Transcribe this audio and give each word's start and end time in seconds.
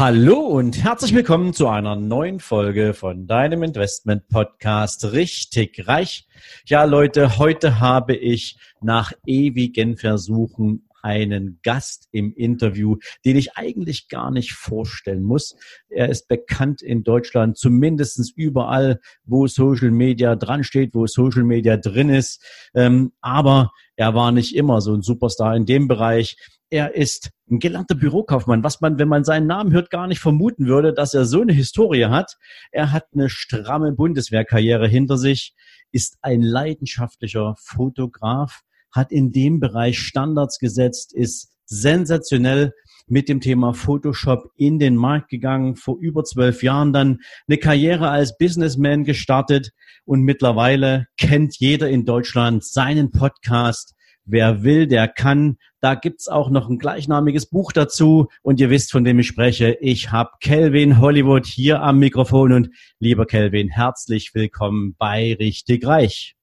Hallo 0.00 0.38
und 0.38 0.82
herzlich 0.82 1.14
willkommen 1.14 1.52
zu 1.52 1.68
einer 1.68 1.94
neuen 1.94 2.40
Folge 2.40 2.94
von 2.94 3.26
deinem 3.26 3.62
Investment 3.62 4.28
Podcast 4.28 5.12
Richtig 5.12 5.86
Reich. 5.86 6.26
Ja, 6.64 6.84
Leute, 6.84 7.36
heute 7.36 7.80
habe 7.80 8.16
ich 8.16 8.56
nach 8.80 9.12
ewigen 9.26 9.98
Versuchen 9.98 10.88
einen 11.02 11.60
Gast 11.62 12.08
im 12.12 12.32
Interview, 12.34 12.96
den 13.26 13.36
ich 13.36 13.58
eigentlich 13.58 14.08
gar 14.08 14.30
nicht 14.30 14.54
vorstellen 14.54 15.22
muss. 15.22 15.54
Er 15.90 16.08
ist 16.08 16.28
bekannt 16.28 16.80
in 16.80 17.04
Deutschland, 17.04 17.58
zumindestens 17.58 18.30
überall, 18.34 19.00
wo 19.26 19.48
Social 19.48 19.90
Media 19.90 20.34
dran 20.34 20.64
steht, 20.64 20.94
wo 20.94 21.06
Social 21.06 21.44
Media 21.44 21.76
drin 21.76 22.08
ist. 22.08 22.42
Ähm, 22.72 23.12
aber 23.20 23.70
er 23.96 24.14
war 24.14 24.32
nicht 24.32 24.56
immer 24.56 24.80
so 24.80 24.94
ein 24.94 25.02
Superstar 25.02 25.54
in 25.54 25.66
dem 25.66 25.88
Bereich. 25.88 26.38
Er 26.70 26.94
ist 26.94 27.30
ein 27.50 27.58
gelernter 27.58 27.96
Bürokaufmann, 27.96 28.62
was 28.62 28.80
man, 28.80 28.98
wenn 28.98 29.08
man 29.08 29.24
seinen 29.24 29.48
Namen 29.48 29.72
hört, 29.72 29.90
gar 29.90 30.06
nicht 30.06 30.20
vermuten 30.20 30.66
würde, 30.66 30.92
dass 30.92 31.14
er 31.14 31.24
so 31.24 31.42
eine 31.42 31.52
Historie 31.52 32.06
hat. 32.06 32.36
Er 32.70 32.92
hat 32.92 33.06
eine 33.12 33.28
stramme 33.28 33.92
Bundeswehrkarriere 33.92 34.86
hinter 34.86 35.18
sich, 35.18 35.54
ist 35.90 36.16
ein 36.22 36.42
leidenschaftlicher 36.42 37.56
Fotograf, 37.58 38.60
hat 38.92 39.10
in 39.10 39.32
dem 39.32 39.58
Bereich 39.58 39.98
Standards 39.98 40.58
gesetzt, 40.58 41.12
ist 41.12 41.52
sensationell 41.66 42.72
mit 43.08 43.28
dem 43.28 43.40
Thema 43.40 43.74
Photoshop 43.74 44.50
in 44.56 44.78
den 44.78 44.94
Markt 44.94 45.28
gegangen, 45.28 45.74
vor 45.74 45.98
über 46.00 46.22
zwölf 46.22 46.62
Jahren 46.62 46.92
dann 46.92 47.18
eine 47.48 47.58
Karriere 47.58 48.10
als 48.10 48.38
Businessman 48.38 49.02
gestartet 49.02 49.72
und 50.04 50.22
mittlerweile 50.22 51.06
kennt 51.16 51.56
jeder 51.58 51.88
in 51.88 52.04
Deutschland 52.04 52.64
seinen 52.64 53.10
Podcast 53.10 53.94
Wer 54.24 54.62
will, 54.62 54.86
der 54.86 55.08
kann. 55.08 55.56
Da 55.80 55.94
gibt's 55.94 56.28
auch 56.28 56.50
noch 56.50 56.68
ein 56.68 56.78
gleichnamiges 56.78 57.46
Buch 57.46 57.72
dazu. 57.72 58.28
Und 58.42 58.60
ihr 58.60 58.70
wisst, 58.70 58.92
von 58.92 59.04
dem 59.04 59.18
ich 59.18 59.26
spreche. 59.26 59.76
Ich 59.80 60.12
habe 60.12 60.30
Kelvin 60.40 61.00
Hollywood 61.00 61.46
hier 61.46 61.82
am 61.82 61.98
Mikrofon. 61.98 62.52
Und 62.52 62.70
lieber 62.98 63.26
Kelvin, 63.26 63.68
herzlich 63.68 64.34
willkommen 64.34 64.94
bei 64.98 65.36
Richtig 65.38 65.86
Reich. 65.86 66.36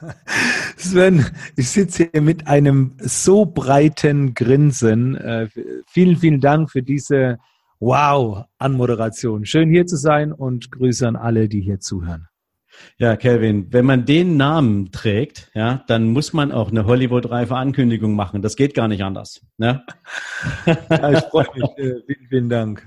Sven, 0.76 1.26
ich 1.56 1.68
sitze 1.70 2.08
hier 2.12 2.22
mit 2.22 2.46
einem 2.46 2.94
so 2.98 3.46
breiten 3.46 4.34
Grinsen. 4.34 5.16
Äh, 5.16 5.48
vielen, 5.86 6.16
vielen 6.16 6.40
Dank 6.40 6.70
für 6.70 6.82
diese 6.82 7.38
Wow-Anmoderation. 7.80 9.44
Schön 9.44 9.70
hier 9.70 9.86
zu 9.86 9.96
sein 9.96 10.32
und 10.32 10.70
Grüße 10.70 11.06
an 11.06 11.16
alle, 11.16 11.48
die 11.48 11.60
hier 11.60 11.80
zuhören. 11.80 12.28
Ja, 12.98 13.16
Kelvin, 13.16 13.72
wenn 13.72 13.84
man 13.84 14.04
den 14.04 14.36
Namen 14.36 14.90
trägt, 14.90 15.50
ja, 15.54 15.84
dann 15.86 16.08
muss 16.08 16.32
man 16.32 16.52
auch 16.52 16.70
eine 16.70 16.86
Hollywood-reife 16.86 17.56
Ankündigung 17.56 18.14
machen. 18.14 18.42
Das 18.42 18.56
geht 18.56 18.74
gar 18.74 18.88
nicht 18.88 19.04
anders. 19.04 19.44
Ne? 19.58 19.84
ja, 20.90 21.12
ich 21.12 21.24
freue 21.24 21.46
mich. 21.54 21.64
Äh, 21.76 22.02
vielen, 22.06 22.28
vielen 22.28 22.48
Dank. 22.48 22.86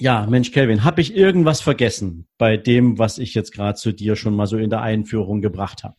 Ja, 0.00 0.26
Mensch, 0.28 0.52
Kelvin, 0.52 0.84
habe 0.84 1.00
ich 1.00 1.16
irgendwas 1.16 1.60
vergessen 1.60 2.28
bei 2.38 2.56
dem, 2.56 2.98
was 2.98 3.18
ich 3.18 3.34
jetzt 3.34 3.52
gerade 3.52 3.76
zu 3.76 3.92
dir 3.92 4.14
schon 4.14 4.36
mal 4.36 4.46
so 4.46 4.56
in 4.56 4.70
der 4.70 4.82
Einführung 4.82 5.40
gebracht 5.40 5.82
habe? 5.82 5.96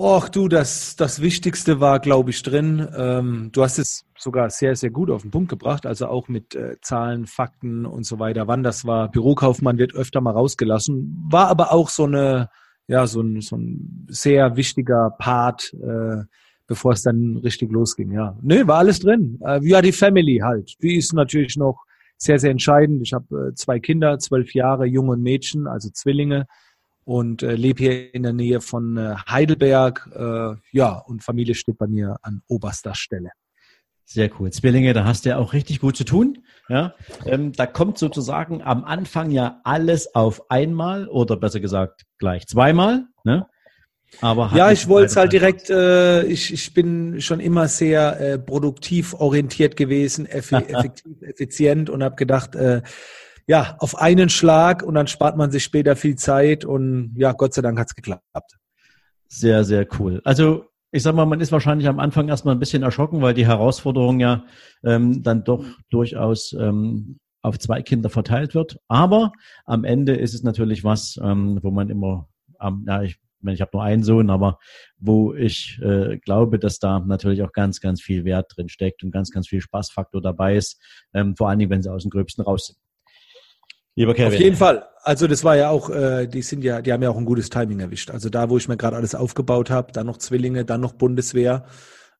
Och 0.00 0.28
du, 0.28 0.46
das, 0.46 0.94
das 0.94 1.20
Wichtigste 1.20 1.80
war, 1.80 1.98
glaube 1.98 2.30
ich, 2.30 2.40
drin. 2.44 2.86
Ähm, 2.96 3.50
du 3.50 3.64
hast 3.64 3.80
es 3.80 4.04
sogar 4.16 4.48
sehr, 4.48 4.76
sehr 4.76 4.90
gut 4.90 5.10
auf 5.10 5.22
den 5.22 5.32
Punkt 5.32 5.48
gebracht, 5.48 5.86
also 5.86 6.06
auch 6.06 6.28
mit 6.28 6.54
äh, 6.54 6.76
Zahlen, 6.80 7.26
Fakten 7.26 7.84
und 7.84 8.06
so 8.06 8.20
weiter. 8.20 8.46
Wann 8.46 8.62
das 8.62 8.84
war, 8.84 9.10
Bürokaufmann 9.10 9.76
wird 9.76 9.96
öfter 9.96 10.20
mal 10.20 10.30
rausgelassen, 10.30 11.26
war 11.28 11.48
aber 11.48 11.72
auch 11.72 11.88
so 11.88 12.04
eine, 12.04 12.48
ja, 12.86 13.08
so 13.08 13.22
ein, 13.22 13.40
so 13.40 13.56
ein 13.56 14.06
sehr 14.08 14.54
wichtiger 14.54 15.16
Part, 15.18 15.74
äh, 15.82 16.22
bevor 16.68 16.92
es 16.92 17.02
dann 17.02 17.36
richtig 17.38 17.72
losging. 17.72 18.12
Ja, 18.12 18.38
nö, 18.40 18.68
war 18.68 18.78
alles 18.78 19.00
drin. 19.00 19.40
Äh, 19.44 19.58
ja, 19.66 19.82
die 19.82 19.90
Family 19.90 20.38
halt, 20.44 20.76
die 20.80 20.96
ist 20.96 21.12
natürlich 21.12 21.56
noch 21.56 21.82
sehr, 22.16 22.38
sehr 22.38 22.52
entscheidend. 22.52 23.02
Ich 23.02 23.14
habe 23.14 23.48
äh, 23.48 23.54
zwei 23.54 23.80
Kinder, 23.80 24.20
zwölf 24.20 24.54
Jahre, 24.54 24.86
Junge 24.86 25.14
und 25.14 25.22
Mädchen, 25.22 25.66
also 25.66 25.90
Zwillinge 25.90 26.46
und 27.08 27.42
äh, 27.42 27.54
lebe 27.54 27.82
hier 27.82 28.14
in 28.14 28.22
der 28.22 28.34
Nähe 28.34 28.60
von 28.60 28.98
äh, 28.98 29.14
Heidelberg. 29.26 30.10
Äh, 30.14 30.76
ja, 30.76 30.92
und 30.92 31.24
Familie 31.24 31.54
steht 31.54 31.78
bei 31.78 31.86
mir 31.86 32.18
an 32.20 32.42
oberster 32.48 32.94
Stelle. 32.94 33.30
Sehr 34.04 34.30
cool. 34.38 34.50
Zwillinge, 34.52 34.92
da 34.92 35.04
hast 35.04 35.24
du 35.24 35.30
ja 35.30 35.38
auch 35.38 35.54
richtig 35.54 35.80
gut 35.80 35.96
zu 35.96 36.04
tun. 36.04 36.44
Ja, 36.68 36.94
ähm, 37.24 37.52
da 37.52 37.64
kommt 37.64 37.96
sozusagen 37.96 38.60
am 38.60 38.84
Anfang 38.84 39.30
ja 39.30 39.62
alles 39.64 40.14
auf 40.14 40.50
einmal 40.50 41.08
oder 41.08 41.38
besser 41.38 41.60
gesagt 41.60 42.04
gleich 42.18 42.46
zweimal. 42.46 43.06
Ne? 43.24 43.46
Aber 44.20 44.52
ja, 44.54 44.70
ich 44.70 44.86
wollte 44.86 45.06
es 45.06 45.16
halt 45.16 45.32
direkt, 45.32 45.70
äh, 45.70 46.24
ich, 46.24 46.52
ich 46.52 46.74
bin 46.74 47.22
schon 47.22 47.40
immer 47.40 47.68
sehr 47.68 48.20
äh, 48.20 48.38
produktiv 48.38 49.14
orientiert 49.14 49.76
gewesen, 49.76 50.26
effektiv, 50.30 51.22
effizient 51.22 51.88
und 51.88 52.02
habe 52.02 52.16
gedacht, 52.16 52.54
äh, 52.54 52.82
ja, 53.48 53.76
auf 53.78 53.98
einen 53.98 54.28
Schlag 54.28 54.82
und 54.82 54.94
dann 54.94 55.06
spart 55.06 55.36
man 55.36 55.50
sich 55.50 55.64
später 55.64 55.96
viel 55.96 56.16
Zeit 56.16 56.66
und 56.66 57.14
ja, 57.16 57.32
Gott 57.32 57.54
sei 57.54 57.62
Dank 57.62 57.78
hat's 57.78 57.94
geklappt. 57.94 58.58
Sehr, 59.26 59.64
sehr 59.64 59.86
cool. 59.98 60.20
Also 60.24 60.66
ich 60.90 61.02
sag 61.02 61.14
mal, 61.14 61.24
man 61.24 61.40
ist 61.40 61.50
wahrscheinlich 61.50 61.88
am 61.88 61.98
Anfang 61.98 62.28
erstmal 62.28 62.54
ein 62.54 62.60
bisschen 62.60 62.82
erschrocken, 62.82 63.22
weil 63.22 63.34
die 63.34 63.46
Herausforderung 63.46 64.20
ja 64.20 64.44
ähm, 64.84 65.22
dann 65.22 65.44
doch 65.44 65.64
durchaus 65.90 66.52
ähm, 66.52 67.18
auf 67.40 67.58
zwei 67.58 67.82
Kinder 67.82 68.10
verteilt 68.10 68.54
wird. 68.54 68.78
Aber 68.86 69.32
am 69.64 69.84
Ende 69.84 70.14
ist 70.14 70.34
es 70.34 70.42
natürlich 70.42 70.84
was, 70.84 71.18
ähm, 71.22 71.58
wo 71.62 71.70
man 71.70 71.88
immer, 71.88 72.28
ähm, 72.60 72.84
ja, 72.86 73.02
ich, 73.02 73.18
ich 73.46 73.60
habe 73.62 73.70
nur 73.72 73.82
einen 73.82 74.02
Sohn, 74.02 74.28
aber 74.28 74.58
wo 74.98 75.32
ich 75.32 75.78
äh, 75.82 76.18
glaube, 76.18 76.58
dass 76.58 76.80
da 76.80 77.00
natürlich 77.00 77.42
auch 77.42 77.52
ganz, 77.52 77.80
ganz 77.80 78.02
viel 78.02 78.24
Wert 78.24 78.52
drin 78.54 78.68
steckt 78.68 79.02
und 79.04 79.10
ganz, 79.10 79.30
ganz 79.30 79.48
viel 79.48 79.62
Spaßfaktor 79.62 80.20
dabei 80.20 80.56
ist, 80.56 80.82
ähm, 81.14 81.34
vor 81.34 81.48
allen 81.48 81.58
Dingen, 81.58 81.70
wenn 81.70 81.82
sie 81.82 81.92
aus 81.92 82.02
dem 82.02 82.10
Gröbsten 82.10 82.44
raus 82.44 82.66
sind. 82.66 82.78
Lieber 83.98 84.14
Kevin. 84.14 84.32
Auf 84.32 84.38
jeden 84.38 84.56
Fall. 84.56 84.86
Also 85.02 85.26
das 85.26 85.42
war 85.42 85.56
ja 85.56 85.70
auch, 85.70 85.90
äh, 85.90 86.28
die 86.28 86.42
sind 86.42 86.62
ja, 86.62 86.80
die 86.80 86.92
haben 86.92 87.02
ja 87.02 87.10
auch 87.10 87.16
ein 87.16 87.24
gutes 87.24 87.50
Timing 87.50 87.80
erwischt. 87.80 88.12
Also 88.12 88.30
da, 88.30 88.48
wo 88.48 88.56
ich 88.56 88.68
mir 88.68 88.76
gerade 88.76 88.94
alles 88.94 89.16
aufgebaut 89.16 89.70
habe, 89.70 89.90
dann 89.90 90.06
noch 90.06 90.18
Zwillinge, 90.18 90.64
dann 90.64 90.80
noch 90.80 90.92
Bundeswehr. 90.92 91.64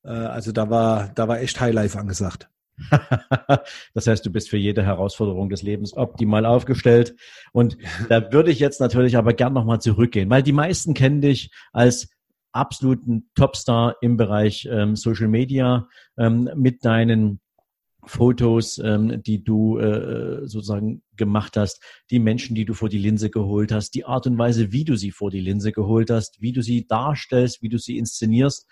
Äh, 0.02 0.08
also 0.08 0.50
da 0.50 0.70
war, 0.70 1.12
da 1.14 1.28
war 1.28 1.40
echt 1.40 1.60
Highlife 1.60 1.96
angesagt. 1.96 2.48
das 3.94 4.08
heißt, 4.08 4.26
du 4.26 4.32
bist 4.32 4.50
für 4.50 4.56
jede 4.56 4.84
Herausforderung 4.84 5.50
des 5.50 5.62
Lebens 5.62 5.96
optimal 5.96 6.46
aufgestellt. 6.46 7.14
Und 7.52 7.78
da 8.08 8.32
würde 8.32 8.50
ich 8.50 8.58
jetzt 8.58 8.80
natürlich 8.80 9.16
aber 9.16 9.32
gern 9.32 9.52
nochmal 9.52 9.80
zurückgehen, 9.80 10.30
weil 10.30 10.42
die 10.42 10.52
meisten 10.52 10.94
kennen 10.94 11.20
dich 11.20 11.52
als 11.72 12.08
absoluten 12.50 13.30
Topstar 13.36 13.94
im 14.00 14.16
Bereich 14.16 14.68
ähm, 14.68 14.96
Social 14.96 15.28
Media 15.28 15.86
ähm, 16.18 16.50
mit 16.56 16.84
deinen 16.84 17.38
Fotos, 18.04 18.78
ähm, 18.78 19.22
die 19.22 19.42
du 19.44 19.78
äh, 19.78 20.46
sozusagen 20.46 21.02
gemacht 21.16 21.56
hast, 21.56 21.82
die 22.10 22.18
Menschen, 22.18 22.54
die 22.54 22.64
du 22.64 22.74
vor 22.74 22.88
die 22.88 22.98
Linse 22.98 23.30
geholt 23.30 23.72
hast, 23.72 23.90
die 23.90 24.04
Art 24.04 24.26
und 24.26 24.38
Weise, 24.38 24.72
wie 24.72 24.84
du 24.84 24.96
sie 24.96 25.10
vor 25.10 25.30
die 25.30 25.40
Linse 25.40 25.72
geholt 25.72 26.10
hast, 26.10 26.40
wie 26.40 26.52
du 26.52 26.62
sie 26.62 26.86
darstellst, 26.86 27.62
wie 27.62 27.68
du 27.68 27.78
sie 27.78 27.98
inszenierst, 27.98 28.66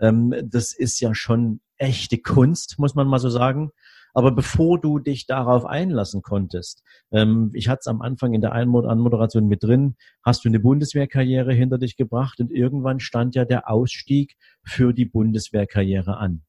ähm, 0.00 0.34
das 0.44 0.74
ist 0.74 1.00
ja 1.00 1.14
schon 1.14 1.60
echte 1.76 2.18
Kunst, 2.18 2.78
muss 2.78 2.94
man 2.94 3.06
mal 3.06 3.18
so 3.18 3.30
sagen. 3.30 3.70
Aber 4.14 4.30
bevor 4.30 4.78
du 4.78 4.98
dich 4.98 5.26
darauf 5.26 5.64
einlassen 5.64 6.20
konntest, 6.20 6.82
ähm, 7.12 7.50
ich 7.54 7.68
hatte 7.68 7.80
es 7.80 7.86
am 7.86 8.02
Anfang 8.02 8.34
in 8.34 8.42
der 8.42 8.52
Anmoderation 8.52 9.46
mit 9.46 9.62
drin, 9.62 9.96
hast 10.22 10.44
du 10.44 10.48
eine 10.48 10.60
Bundeswehrkarriere 10.60 11.54
hinter 11.54 11.78
dich 11.78 11.96
gebracht 11.96 12.40
und 12.40 12.50
irgendwann 12.52 13.00
stand 13.00 13.34
ja 13.34 13.46
der 13.46 13.70
Ausstieg 13.70 14.36
für 14.64 14.92
die 14.92 15.06
Bundeswehrkarriere 15.06 16.18
an. 16.18 16.42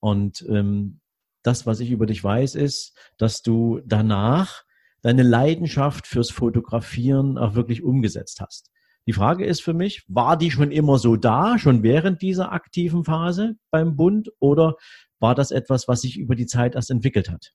Und 0.00 0.44
ähm, 0.48 1.00
das, 1.46 1.66
was 1.66 1.80
ich 1.80 1.90
über 1.90 2.06
dich 2.06 2.22
weiß, 2.22 2.54
ist, 2.54 2.96
dass 3.18 3.42
du 3.42 3.80
danach 3.84 4.64
deine 5.02 5.22
Leidenschaft 5.22 6.06
fürs 6.06 6.30
Fotografieren 6.30 7.38
auch 7.38 7.54
wirklich 7.54 7.82
umgesetzt 7.82 8.40
hast. 8.40 8.70
Die 9.06 9.12
Frage 9.12 9.44
ist 9.46 9.62
für 9.62 9.74
mich, 9.74 10.02
war 10.08 10.36
die 10.36 10.50
schon 10.50 10.72
immer 10.72 10.98
so 10.98 11.14
da, 11.14 11.58
schon 11.58 11.84
während 11.84 12.22
dieser 12.22 12.50
aktiven 12.50 13.04
Phase 13.04 13.54
beim 13.70 13.94
Bund 13.94 14.32
oder 14.40 14.74
war 15.20 15.34
das 15.34 15.52
etwas, 15.52 15.86
was 15.86 16.00
sich 16.00 16.18
über 16.18 16.34
die 16.34 16.46
Zeit 16.46 16.74
erst 16.74 16.90
entwickelt 16.90 17.30
hat? 17.30 17.52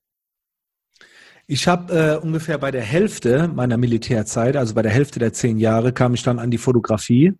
Ich 1.47 1.67
habe 1.67 1.94
äh, 1.94 2.17
ungefähr 2.17 2.58
bei 2.58 2.72
der 2.72 2.84
Hälfte 2.84 3.49
meiner 3.49 3.76
Militärzeit, 3.76 4.55
also 4.55 4.73
bei 4.73 4.82
der 4.82 4.91
Hälfte 4.91 5.20
der 5.20 5.34
zehn 5.34 5.58
Jahre, 5.58 5.91
kam 5.91 6.14
ich 6.14 6.23
dann 6.23 6.40
an 6.40 6.52
die 6.52 6.58
Fotografie 6.58 7.34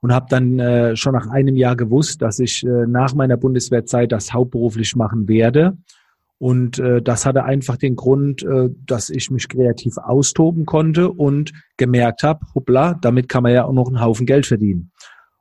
und 0.00 0.12
habe 0.12 0.26
dann 0.28 0.58
äh, 0.58 0.96
schon 0.96 1.14
nach 1.14 1.28
einem 1.28 1.56
Jahr 1.56 1.76
gewusst, 1.76 2.22
dass 2.22 2.38
ich 2.38 2.64
äh, 2.64 2.86
nach 2.86 3.14
meiner 3.14 3.36
Bundeswehrzeit 3.36 4.12
das 4.12 4.32
hauptberuflich 4.32 4.96
machen 4.96 5.28
werde. 5.28 5.76
Und 6.38 6.78
äh, 6.78 7.00
das 7.00 7.24
hatte 7.24 7.44
einfach 7.44 7.76
den 7.76 7.96
Grund, 7.96 8.42
äh, 8.42 8.68
dass 8.86 9.08
ich 9.08 9.30
mich 9.30 9.48
kreativ 9.48 9.96
austoben 9.96 10.66
konnte 10.66 11.10
und 11.10 11.52
gemerkt 11.76 12.22
habe, 12.22 12.40
hoppla, 12.54 12.94
damit 12.94 13.28
kann 13.28 13.42
man 13.42 13.54
ja 13.54 13.64
auch 13.64 13.72
noch 13.72 13.88
einen 13.88 14.00
Haufen 14.02 14.26
Geld 14.26 14.46
verdienen. 14.46 14.90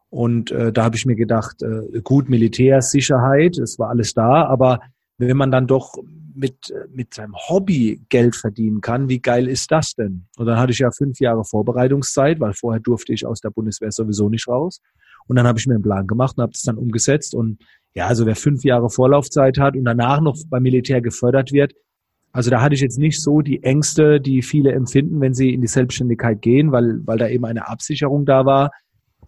Und 0.09 0.51
äh, 0.51 0.71
da 0.71 0.85
habe 0.85 0.95
ich 0.95 1.05
mir 1.05 1.15
gedacht, 1.15 1.61
äh, 1.61 1.99
gut, 2.01 2.29
Militär, 2.29 2.81
Sicherheit, 2.81 3.57
es 3.57 3.77
war 3.77 3.89
alles 3.89 4.13
da, 4.13 4.45
aber 4.45 4.79
wenn 5.17 5.35
man 5.35 5.51
dann 5.51 5.67
doch 5.67 5.95
mit, 6.35 6.73
mit 6.93 7.13
seinem 7.13 7.35
Hobby 7.35 8.05
Geld 8.09 8.35
verdienen 8.35 8.81
kann, 8.81 9.09
wie 9.09 9.19
geil 9.19 9.47
ist 9.47 9.71
das 9.71 9.93
denn? 9.95 10.27
Und 10.37 10.45
dann 10.45 10.59
hatte 10.59 10.71
ich 10.71 10.79
ja 10.79 10.91
fünf 10.91 11.19
Jahre 11.19 11.43
Vorbereitungszeit, 11.43 12.39
weil 12.39 12.53
vorher 12.53 12.81
durfte 12.81 13.13
ich 13.13 13.25
aus 13.25 13.39
der 13.39 13.49
Bundeswehr 13.49 13.91
sowieso 13.91 14.29
nicht 14.29 14.47
raus. 14.47 14.81
Und 15.27 15.37
dann 15.37 15.47
habe 15.47 15.57
ich 15.57 15.65
mir 15.65 15.75
einen 15.75 15.83
Plan 15.83 16.05
gemacht 16.05 16.37
und 16.37 16.43
habe 16.43 16.51
das 16.51 16.61
dann 16.61 16.77
umgesetzt. 16.77 17.33
Und 17.33 17.59
ja, 17.95 18.07
also 18.07 18.25
wer 18.25 18.35
fünf 18.35 18.63
Jahre 18.63 18.89
Vorlaufzeit 18.89 19.57
hat 19.57 19.75
und 19.75 19.85
danach 19.85 20.21
noch 20.21 20.37
beim 20.49 20.63
Militär 20.63 21.01
gefördert 21.01 21.51
wird, 21.51 21.73
Also 22.31 22.49
da 22.49 22.61
hatte 22.61 22.75
ich 22.75 22.81
jetzt 22.81 22.99
nicht 22.99 23.21
so 23.21 23.39
die 23.39 23.63
Ängste, 23.63 24.19
die 24.19 24.41
viele 24.41 24.73
empfinden, 24.73 25.21
wenn 25.21 25.33
sie 25.33 25.53
in 25.53 25.61
die 25.61 25.67
Selbstständigkeit 25.67 26.41
gehen, 26.41 26.73
weil, 26.73 26.99
weil 27.05 27.17
da 27.17 27.29
eben 27.29 27.45
eine 27.45 27.69
Absicherung 27.69 28.25
da 28.25 28.45
war. 28.45 28.71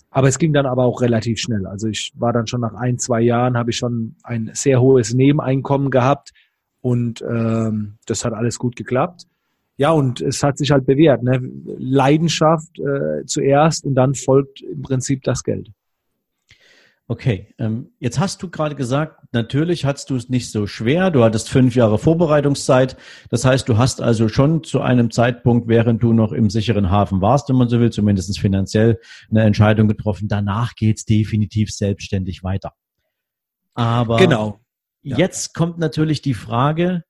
Aber 0.10 0.28
es 0.28 0.38
ging 0.38 0.52
dann 0.52 0.66
aber 0.66 0.84
auch 0.84 1.02
relativ 1.02 1.40
schnell. 1.40 1.66
Also 1.68 1.88
ich 1.88 2.12
war 2.16 2.34
dann 2.34 2.48
schon 2.48 2.60
nach 2.60 2.74
ein, 2.74 2.98
zwei 2.98 3.22
Jahren, 3.22 3.58
habe 3.58 3.70
ich 3.70 3.78
schon 3.78 4.18
ein 4.24 4.52
sehr 4.54 4.82
hohes 4.82 5.14
Nebeneinkommen 5.14 5.90
gehabt 5.90 6.34
und 6.88 7.22
ähm, 7.22 7.98
das 8.06 8.24
hat 8.24 8.32
alles 8.32 8.58
gut 8.58 8.78
geklappt. 8.78 9.24
Ja, 9.76 9.92
und 9.92 10.22
es 10.22 10.42
hat 10.42 10.58
sich 10.58 10.72
halt 10.72 10.86
bewährt. 10.86 11.22
Ne? 11.22 11.42
Leidenschaft 11.78 12.80
äh, 12.80 13.26
zuerst 13.26 13.84
und 13.84 13.94
dann 13.94 14.16
folgt 14.16 14.62
im 14.62 14.84
Prinzip 14.84 15.22
das 15.24 15.44
Geld. 15.44 15.70
Okay, 17.10 17.54
ähm, 17.58 17.92
jetzt 18.00 18.20
hast 18.20 18.42
du 18.42 18.50
gerade 18.50 18.76
gesagt, 18.76 19.22
natürlich 19.34 19.84
hattest 19.84 20.10
du 20.10 20.16
es 20.16 20.30
nicht 20.30 20.50
so 20.50 20.66
schwer. 20.66 21.12
Du 21.12 21.26
hattest 21.26 21.50
fünf 21.50 21.76
Jahre 21.76 21.98
Vorbereitungszeit. 21.98 22.96
Das 23.30 23.44
heißt, 23.44 23.68
du 23.68 23.78
hast 23.78 24.02
also 24.02 24.30
schon 24.30 24.64
zu 24.64 24.80
einem 24.80 25.12
Zeitpunkt, 25.12 25.68
während 25.68 26.02
du 26.02 26.14
noch 26.14 26.32
im 26.32 26.50
sicheren 26.50 26.90
Hafen 26.90 27.22
warst, 27.22 27.50
wenn 27.50 27.58
man 27.58 27.68
so 27.68 27.82
will, 27.82 27.92
zumindest 27.92 28.40
finanziell, 28.40 29.00
eine 29.30 29.44
Entscheidung 29.44 29.90
getroffen. 29.90 30.30
Danach 30.30 30.76
geht's 30.76 31.04
definitiv 31.04 31.70
selbstständig 31.70 32.44
weiter. 32.46 32.72
Aber 33.74 34.18
genau. 34.18 34.60
Jetzt 35.16 35.54
kommt 35.54 35.78
natürlich 35.78 36.22
die 36.22 36.34
Frage, 36.34 37.04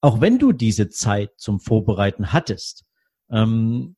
auch 0.00 0.20
wenn 0.20 0.38
du 0.38 0.52
diese 0.52 0.88
Zeit 0.88 1.30
zum 1.36 1.60
Vorbereiten 1.60 2.32
hattest, 2.32 2.84
ähm, 3.30 3.96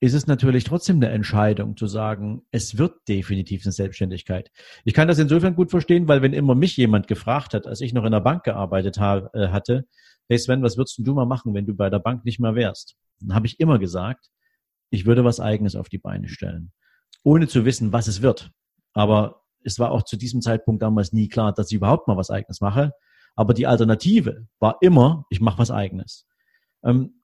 ist 0.00 0.12
es 0.12 0.26
natürlich 0.26 0.64
trotzdem 0.64 0.96
eine 0.96 1.08
Entscheidung 1.08 1.76
zu 1.76 1.86
sagen, 1.86 2.42
es 2.50 2.76
wird 2.76 3.08
definitiv 3.08 3.64
eine 3.64 3.72
Selbstständigkeit. 3.72 4.50
Ich 4.84 4.92
kann 4.92 5.08
das 5.08 5.18
insofern 5.18 5.56
gut 5.56 5.70
verstehen, 5.70 6.06
weil 6.06 6.20
wenn 6.20 6.34
immer 6.34 6.54
mich 6.54 6.76
jemand 6.76 7.08
gefragt 7.08 7.54
hat, 7.54 7.66
als 7.66 7.80
ich 7.80 7.94
noch 7.94 8.04
in 8.04 8.12
der 8.12 8.20
Bank 8.20 8.44
gearbeitet 8.44 8.98
habe, 8.98 9.30
äh, 9.32 9.48
hatte, 9.48 9.86
hey 10.28 10.38
Sven, 10.38 10.62
was 10.62 10.76
würdest 10.76 10.98
du 10.98 11.14
mal 11.14 11.26
machen, 11.26 11.54
wenn 11.54 11.66
du 11.66 11.74
bei 11.74 11.88
der 11.88 11.98
Bank 11.98 12.24
nicht 12.24 12.40
mehr 12.40 12.54
wärst? 12.54 12.96
Dann 13.20 13.34
habe 13.34 13.46
ich 13.46 13.58
immer 13.58 13.78
gesagt, 13.78 14.30
ich 14.90 15.06
würde 15.06 15.24
was 15.24 15.40
eigenes 15.40 15.76
auf 15.76 15.88
die 15.88 15.98
Beine 15.98 16.28
stellen, 16.28 16.72
ohne 17.22 17.48
zu 17.48 17.64
wissen, 17.64 17.92
was 17.92 18.06
es 18.06 18.20
wird. 18.20 18.50
Aber 18.92 19.45
es 19.66 19.78
war 19.78 19.90
auch 19.90 20.04
zu 20.04 20.16
diesem 20.16 20.40
Zeitpunkt 20.40 20.82
damals 20.82 21.12
nie 21.12 21.28
klar, 21.28 21.52
dass 21.52 21.70
ich 21.70 21.76
überhaupt 21.76 22.08
mal 22.08 22.16
was 22.16 22.30
eigenes 22.30 22.60
mache. 22.60 22.92
Aber 23.34 23.52
die 23.52 23.66
Alternative 23.66 24.46
war 24.58 24.78
immer, 24.80 25.26
ich 25.28 25.40
mache 25.40 25.58
was 25.58 25.70
eigenes. 25.70 26.26
Ähm, 26.84 27.16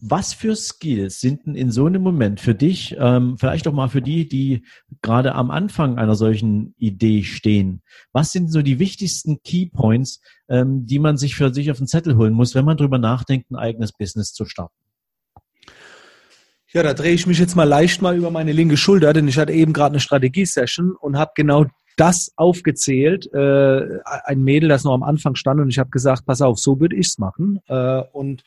was 0.00 0.32
für 0.32 0.54
Skills 0.54 1.20
sind 1.20 1.46
denn 1.46 1.56
in 1.56 1.72
so 1.72 1.86
einem 1.86 2.02
Moment 2.02 2.40
für 2.40 2.54
dich, 2.54 2.94
ähm, 3.00 3.36
vielleicht 3.36 3.66
auch 3.66 3.72
mal 3.72 3.88
für 3.88 4.00
die, 4.00 4.28
die 4.28 4.64
gerade 5.02 5.34
am 5.34 5.50
Anfang 5.50 5.98
einer 5.98 6.14
solchen 6.14 6.74
Idee 6.78 7.24
stehen? 7.24 7.82
Was 8.12 8.30
sind 8.30 8.52
so 8.52 8.62
die 8.62 8.78
wichtigsten 8.78 9.42
Keypoints, 9.42 10.20
ähm, 10.48 10.86
die 10.86 11.00
man 11.00 11.16
sich 11.16 11.34
für 11.34 11.52
sich 11.52 11.72
auf 11.72 11.78
den 11.78 11.88
Zettel 11.88 12.16
holen 12.16 12.32
muss, 12.32 12.54
wenn 12.54 12.64
man 12.64 12.76
drüber 12.76 12.98
nachdenkt, 12.98 13.50
ein 13.50 13.56
eigenes 13.56 13.92
Business 13.92 14.32
zu 14.32 14.44
starten? 14.44 14.74
Ja, 16.70 16.82
da 16.82 16.92
drehe 16.94 17.14
ich 17.14 17.26
mich 17.26 17.38
jetzt 17.38 17.56
mal 17.56 17.64
leicht 17.64 18.02
mal 18.02 18.16
über 18.16 18.30
meine 18.30 18.52
linke 18.52 18.76
Schulter, 18.76 19.12
denn 19.12 19.26
ich 19.26 19.38
hatte 19.38 19.52
eben 19.52 19.72
gerade 19.72 19.94
eine 19.94 20.00
Strategie-Session 20.00 20.94
und 21.00 21.16
habe 21.16 21.32
genau 21.34 21.64
das 21.98 22.32
aufgezählt. 22.36 23.32
Äh, 23.34 23.98
ein 24.24 24.42
Mädel, 24.42 24.68
das 24.68 24.84
noch 24.84 24.94
am 24.94 25.02
Anfang 25.02 25.34
stand 25.34 25.60
und 25.60 25.68
ich 25.68 25.78
habe 25.78 25.90
gesagt, 25.90 26.24
pass 26.24 26.40
auf, 26.40 26.58
so 26.58 26.80
würde 26.80 26.96
ich's 26.96 27.18
machen. 27.18 27.60
Äh, 27.68 28.02
und 28.12 28.42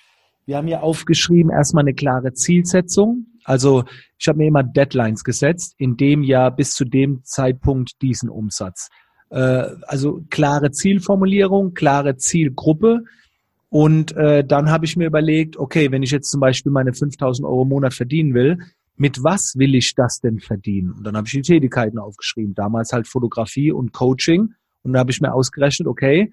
wir 0.45 0.57
haben 0.57 0.67
hier 0.67 0.81
aufgeschrieben, 0.83 1.51
erstmal 1.51 1.83
eine 1.83 1.93
klare 1.93 2.33
Zielsetzung. 2.33 3.27
Also 3.43 3.83
ich 4.17 4.27
habe 4.27 4.39
mir 4.39 4.47
immer 4.47 4.63
Deadlines 4.63 5.23
gesetzt, 5.23 5.75
in 5.77 5.97
dem 5.97 6.23
Jahr 6.23 6.51
bis 6.51 6.73
zu 6.73 6.85
dem 6.85 7.23
Zeitpunkt 7.23 8.01
diesen 8.01 8.29
Umsatz. 8.29 8.89
Äh, 9.29 9.65
also 9.87 10.21
klare 10.29 10.71
Zielformulierung, 10.71 11.73
klare 11.73 12.17
Zielgruppe. 12.17 13.03
Und 13.69 14.15
äh, 14.17 14.43
dann 14.43 14.69
habe 14.69 14.85
ich 14.85 14.97
mir 14.97 15.07
überlegt, 15.07 15.57
okay, 15.57 15.91
wenn 15.91 16.03
ich 16.03 16.11
jetzt 16.11 16.29
zum 16.29 16.41
Beispiel 16.41 16.71
meine 16.71 16.93
5000 16.93 17.45
Euro 17.47 17.63
im 17.63 17.69
Monat 17.69 17.93
verdienen 17.93 18.33
will, 18.33 18.57
mit 19.01 19.23
was 19.23 19.55
will 19.57 19.73
ich 19.73 19.95
das 19.95 20.19
denn 20.19 20.39
verdienen? 20.39 20.91
Und 20.91 21.03
dann 21.03 21.17
habe 21.17 21.25
ich 21.25 21.33
die 21.33 21.41
Tätigkeiten 21.41 21.97
aufgeschrieben. 21.97 22.53
Damals 22.53 22.93
halt 22.93 23.07
Fotografie 23.07 23.71
und 23.71 23.93
Coaching. 23.93 24.53
Und 24.83 24.93
da 24.93 24.99
habe 24.99 25.09
ich 25.09 25.19
mir 25.21 25.33
ausgerechnet, 25.33 25.87
okay, 25.87 26.31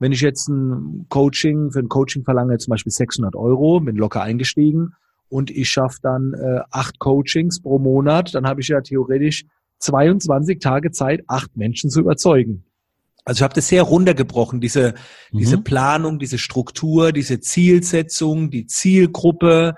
wenn 0.00 0.10
ich 0.10 0.20
jetzt 0.20 0.48
ein 0.48 1.06
Coaching, 1.10 1.70
für 1.70 1.78
ein 1.78 1.88
Coaching 1.88 2.24
verlange 2.24 2.58
zum 2.58 2.72
Beispiel 2.72 2.90
600 2.90 3.36
Euro, 3.36 3.78
bin 3.78 3.94
locker 3.94 4.20
eingestiegen 4.20 4.94
und 5.28 5.52
ich 5.52 5.70
schaffe 5.70 5.98
dann 6.02 6.34
äh, 6.34 6.58
acht 6.72 6.98
Coachings 6.98 7.62
pro 7.62 7.78
Monat, 7.78 8.34
dann 8.34 8.48
habe 8.48 8.62
ich 8.62 8.68
ja 8.68 8.80
theoretisch 8.80 9.44
22 9.78 10.58
Tage 10.58 10.90
Zeit, 10.90 11.22
acht 11.28 11.56
Menschen 11.56 11.88
zu 11.88 12.00
überzeugen. 12.00 12.64
Also 13.24 13.38
ich 13.38 13.42
habe 13.44 13.54
das 13.54 13.68
sehr 13.68 13.84
runtergebrochen, 13.84 14.60
diese, 14.60 14.94
mhm. 15.30 15.38
diese 15.38 15.58
Planung, 15.58 16.18
diese 16.18 16.38
Struktur, 16.38 17.12
diese 17.12 17.38
Zielsetzung, 17.38 18.50
die 18.50 18.66
Zielgruppe, 18.66 19.74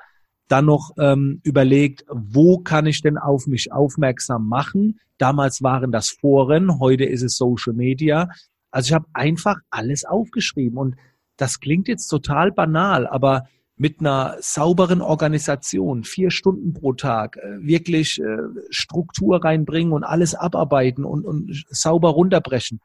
dann 0.50 0.66
noch 0.66 0.90
ähm, 0.98 1.40
überlegt, 1.44 2.04
wo 2.10 2.58
kann 2.58 2.86
ich 2.86 3.02
denn 3.02 3.18
auf 3.18 3.46
mich 3.46 3.72
aufmerksam 3.72 4.48
machen? 4.48 4.98
Damals 5.16 5.62
waren 5.62 5.92
das 5.92 6.10
Foren, 6.10 6.80
heute 6.80 7.04
ist 7.04 7.22
es 7.22 7.36
Social 7.36 7.72
Media. 7.72 8.28
Also 8.72 8.88
ich 8.88 8.92
habe 8.92 9.06
einfach 9.12 9.56
alles 9.70 10.04
aufgeschrieben 10.04 10.76
und 10.76 10.96
das 11.36 11.60
klingt 11.60 11.86
jetzt 11.86 12.08
total 12.08 12.50
banal, 12.50 13.06
aber 13.06 13.44
mit 13.76 14.00
einer 14.00 14.36
sauberen 14.40 15.00
Organisation, 15.00 16.02
vier 16.02 16.30
Stunden 16.30 16.74
pro 16.74 16.94
Tag, 16.94 17.36
äh, 17.36 17.62
wirklich 17.64 18.20
äh, 18.20 18.38
Struktur 18.70 19.44
reinbringen 19.44 19.92
und 19.92 20.02
alles 20.02 20.34
abarbeiten 20.34 21.04
und, 21.04 21.24
und 21.24 21.64
sauber 21.70 22.10
runterbrechen, 22.10 22.80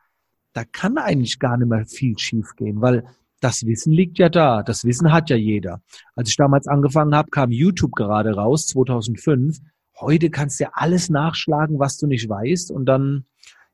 da 0.53 0.63
kann 0.63 0.97
eigentlich 0.97 1.39
gar 1.39 1.57
nicht 1.57 1.67
mehr 1.67 1.85
viel 1.85 2.17
schiefgehen, 2.17 2.79
weil 2.79 3.05
das 3.41 3.65
Wissen 3.65 3.91
liegt 3.91 4.17
ja 4.17 4.29
da. 4.29 4.63
Das 4.63 4.85
Wissen 4.85 5.11
hat 5.11 5.29
ja 5.29 5.35
jeder. 5.35 5.81
Als 6.15 6.29
ich 6.29 6.35
damals 6.35 6.67
angefangen 6.67 7.15
habe, 7.15 7.29
kam 7.29 7.51
YouTube 7.51 7.93
gerade 7.93 8.33
raus, 8.33 8.67
2005. 8.67 9.59
Heute 9.99 10.29
kannst 10.29 10.59
du 10.59 10.65
ja 10.65 10.71
alles 10.73 11.09
nachschlagen, 11.09 11.79
was 11.79 11.97
du 11.97 12.07
nicht 12.07 12.27
weißt 12.27 12.71
und 12.71 12.85
dann 12.85 13.25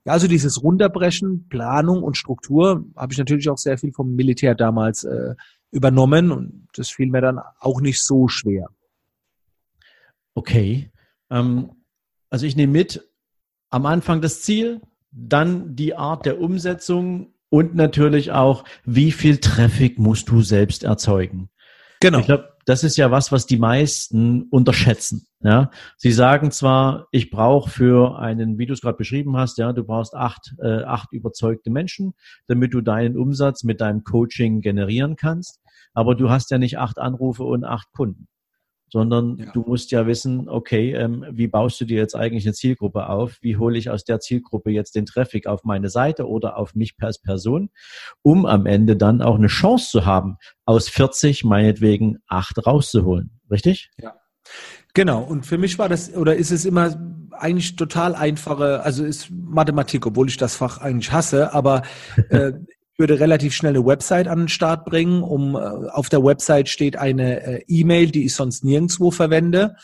ja, 0.04 0.14
also 0.14 0.28
dieses 0.28 0.64
Runterbrechen, 0.64 1.48
Planung 1.48 2.02
und 2.02 2.18
Struktur 2.18 2.86
habe 2.96 3.14
ich 3.14 3.20
natürlich 3.20 3.50
auch 3.50 3.58
sehr 3.58 3.78
viel 3.78 3.94
vom 3.94 4.16
Militär 4.16 4.56
damals 4.56 5.04
äh, 5.04 5.36
übernommen 5.70 6.32
und 6.32 6.68
das 6.74 6.90
fiel 6.90 7.08
mir 7.08 7.22
dann 7.22 7.40
auch 7.60 7.82
nicht 7.82 8.04
so 8.04 8.28
schwer. 8.28 8.70
Okay. 10.34 10.92
Ähm, 11.30 11.72
also 12.30 12.46
ich 12.46 12.56
nehme 12.56 12.74
mit, 12.74 13.08
am 13.70 13.86
Anfang 13.86 14.22
das 14.22 14.42
Ziel, 14.42 14.82
dann 15.12 15.76
die 15.76 15.96
Art 15.96 16.26
der 16.26 16.40
Umsetzung 16.40 17.34
und 17.52 17.76
natürlich 17.76 18.32
auch, 18.32 18.64
wie 18.86 19.12
viel 19.12 19.38
Traffic 19.38 20.00
musst 20.00 20.30
du 20.30 20.42
selbst 20.42 20.84
erzeugen. 20.84 21.50
Genau. 22.00 22.20
Ich 22.20 22.26
glaube, 22.26 22.50
das 22.66 22.84
ist 22.84 22.98
ja 22.98 23.12
was, 23.12 23.32
was 23.32 23.46
die 23.46 23.58
meisten 23.58 24.44
unterschätzen. 24.44 25.28
Ja, 25.42 25.70
sie 25.98 26.12
sagen 26.12 26.52
zwar, 26.52 27.08
ich 27.12 27.30
brauche 27.30 27.70
für 27.70 28.18
einen, 28.20 28.58
wie 28.58 28.68
du 28.68 28.74
es 28.74 28.82
gerade 28.82 28.98
beschrieben 28.98 29.36
hast, 29.36 29.58
ja, 29.58 29.74
du 29.74 29.84
brauchst 29.84 30.16
acht, 30.16 30.56
äh, 30.62 30.84
acht 30.84 31.12
überzeugte 31.12 31.70
Menschen, 31.70 32.14
damit 32.48 32.74
du 32.74 32.82
deinen 32.82 33.18
Umsatz 33.18 33.64
mit 33.64 33.82
deinem 33.82 34.04
Coaching 34.04 34.62
generieren 34.62 35.16
kannst. 35.16 35.60
Aber 35.94 36.16
du 36.16 36.30
hast 36.30 36.52
ja 36.52 36.58
nicht 36.58 36.78
acht 36.78 37.00
Anrufe 37.00 37.44
und 37.44 37.66
acht 37.66 37.92
Kunden 37.92 38.28
sondern 38.92 39.38
ja. 39.38 39.52
du 39.54 39.62
musst 39.62 39.92
ja 39.92 40.06
wissen, 40.06 40.50
okay, 40.50 40.94
ähm, 40.94 41.26
wie 41.32 41.48
baust 41.48 41.80
du 41.80 41.86
dir 41.86 41.98
jetzt 41.98 42.16
eigentlich 42.16 42.46
eine 42.46 42.54
Zielgruppe 42.54 43.08
auf? 43.08 43.38
Wie 43.42 43.58
hole 43.58 43.78
ich 43.78 43.90
aus 43.90 44.04
der 44.04 44.20
Zielgruppe 44.20 44.70
jetzt 44.72 44.96
den 44.96 45.06
Traffic 45.06 45.48
auf 45.48 45.64
meine 45.64 45.90
Seite 45.90 46.28
oder 46.28 46.58
auf 46.58 46.76
mich 46.76 46.96
als 47.00 47.20
Person, 47.20 47.70
um 48.22 48.46
am 48.46 48.66
Ende 48.66 48.98
dann 48.98 49.22
auch 49.22 49.36
eine 49.36 49.48
Chance 49.48 49.90
zu 49.90 50.06
haben, 50.06 50.38
aus 50.66 50.90
40 50.90 51.46
meinetwegen 51.46 52.18
acht 52.28 52.66
rauszuholen. 52.66 53.40
Richtig? 53.50 53.90
Ja. 53.98 54.16
Genau, 54.94 55.22
und 55.22 55.46
für 55.46 55.58
mich 55.58 55.80
war 55.80 55.88
das, 55.88 56.14
oder 56.14 56.36
ist 56.36 56.52
es 56.52 56.66
immer 56.66 56.96
eigentlich 57.32 57.78
total 57.78 58.14
einfache, 58.14 58.84
also 58.84 59.06
ist 59.06 59.30
Mathematik, 59.32 60.06
obwohl 60.06 60.28
ich 60.28 60.36
das 60.36 60.56
Fach 60.56 60.80
eigentlich 60.80 61.12
hasse, 61.12 61.54
aber 61.54 61.84
äh, 62.30 62.54
würde 63.02 63.20
relativ 63.20 63.54
schnell 63.54 63.76
eine 63.76 63.86
Website 63.86 64.28
an 64.28 64.44
den 64.44 64.48
Start 64.48 64.86
bringen. 64.86 65.24
Um, 65.24 65.56
äh, 65.56 65.58
auf 65.58 66.08
der 66.08 66.24
Website 66.24 66.70
steht 66.70 66.96
eine 66.96 67.42
äh, 67.44 67.64
E-Mail, 67.68 68.12
die 68.12 68.26
ich 68.26 68.36
sonst 68.36 68.64
nirgendwo 68.64 69.10
verwende. 69.10 69.76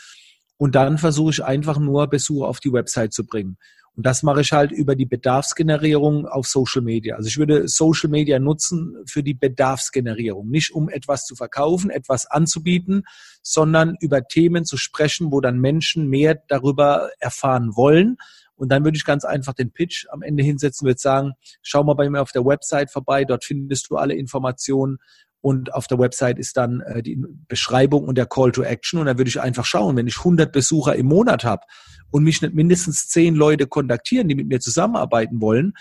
Und 0.56 0.76
dann 0.76 0.98
versuche 0.98 1.32
ich 1.32 1.44
einfach 1.44 1.78
nur 1.78 2.06
Besucher 2.06 2.46
auf 2.46 2.60
die 2.60 2.72
Website 2.72 3.12
zu 3.12 3.26
bringen. 3.26 3.58
Und 3.96 4.06
das 4.06 4.22
mache 4.22 4.42
ich 4.42 4.52
halt 4.52 4.70
über 4.70 4.94
die 4.94 5.06
Bedarfsgenerierung 5.06 6.26
auf 6.28 6.46
Social 6.46 6.82
Media. 6.82 7.16
Also 7.16 7.26
ich 7.26 7.36
würde 7.36 7.66
Social 7.66 8.08
Media 8.08 8.38
nutzen 8.38 8.96
für 9.06 9.24
die 9.24 9.34
Bedarfsgenerierung. 9.34 10.48
Nicht 10.48 10.72
um 10.72 10.88
etwas 10.88 11.24
zu 11.24 11.34
verkaufen, 11.34 11.90
etwas 11.90 12.24
anzubieten, 12.24 13.02
sondern 13.42 13.96
über 13.98 14.28
Themen 14.28 14.64
zu 14.64 14.76
sprechen, 14.76 15.32
wo 15.32 15.40
dann 15.40 15.58
Menschen 15.58 16.08
mehr 16.08 16.40
darüber 16.46 17.10
erfahren 17.18 17.74
wollen 17.74 18.18
und 18.58 18.70
dann 18.70 18.84
würde 18.84 18.96
ich 18.96 19.04
ganz 19.04 19.24
einfach 19.24 19.54
den 19.54 19.72
Pitch 19.72 20.06
am 20.10 20.22
Ende 20.22 20.42
hinsetzen, 20.42 20.86
würde 20.86 20.98
sagen, 20.98 21.32
schau 21.62 21.84
mal 21.84 21.94
bei 21.94 22.10
mir 22.10 22.20
auf 22.20 22.32
der 22.32 22.44
Website 22.44 22.90
vorbei, 22.90 23.24
dort 23.24 23.44
findest 23.44 23.90
du 23.90 23.96
alle 23.96 24.14
Informationen. 24.14 24.98
Und 25.40 25.72
auf 25.72 25.86
der 25.86 26.00
Website 26.00 26.38
ist 26.38 26.56
dann 26.56 26.80
äh, 26.80 27.00
die 27.00 27.16
Beschreibung 27.46 28.04
und 28.04 28.18
der 28.18 28.26
Call 28.26 28.50
to 28.50 28.62
Action. 28.62 28.98
Und 28.98 29.06
dann 29.06 29.18
würde 29.18 29.28
ich 29.28 29.40
einfach 29.40 29.64
schauen, 29.64 29.96
wenn 29.96 30.08
ich 30.08 30.18
100 30.18 30.50
Besucher 30.50 30.96
im 30.96 31.06
Monat 31.06 31.44
habe 31.44 31.62
und 32.10 32.24
mich 32.24 32.42
nicht 32.42 32.54
mindestens 32.54 33.06
10 33.08 33.36
Leute 33.36 33.68
kontaktieren, 33.68 34.26
die 34.26 34.34
mit 34.34 34.48
mir 34.48 34.58
zusammenarbeiten 34.58 35.40
wollen, 35.40 35.74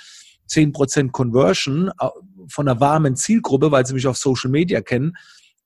10% 0.48 1.10
Conversion 1.12 1.90
äh, 2.00 2.08
von 2.48 2.68
einer 2.68 2.80
warmen 2.80 3.16
Zielgruppe, 3.16 3.72
weil 3.72 3.86
sie 3.88 3.96
mich 3.96 4.06
auf 4.06 4.18
Social 4.18 4.52
Media 4.52 4.82
kennen, 4.82 5.18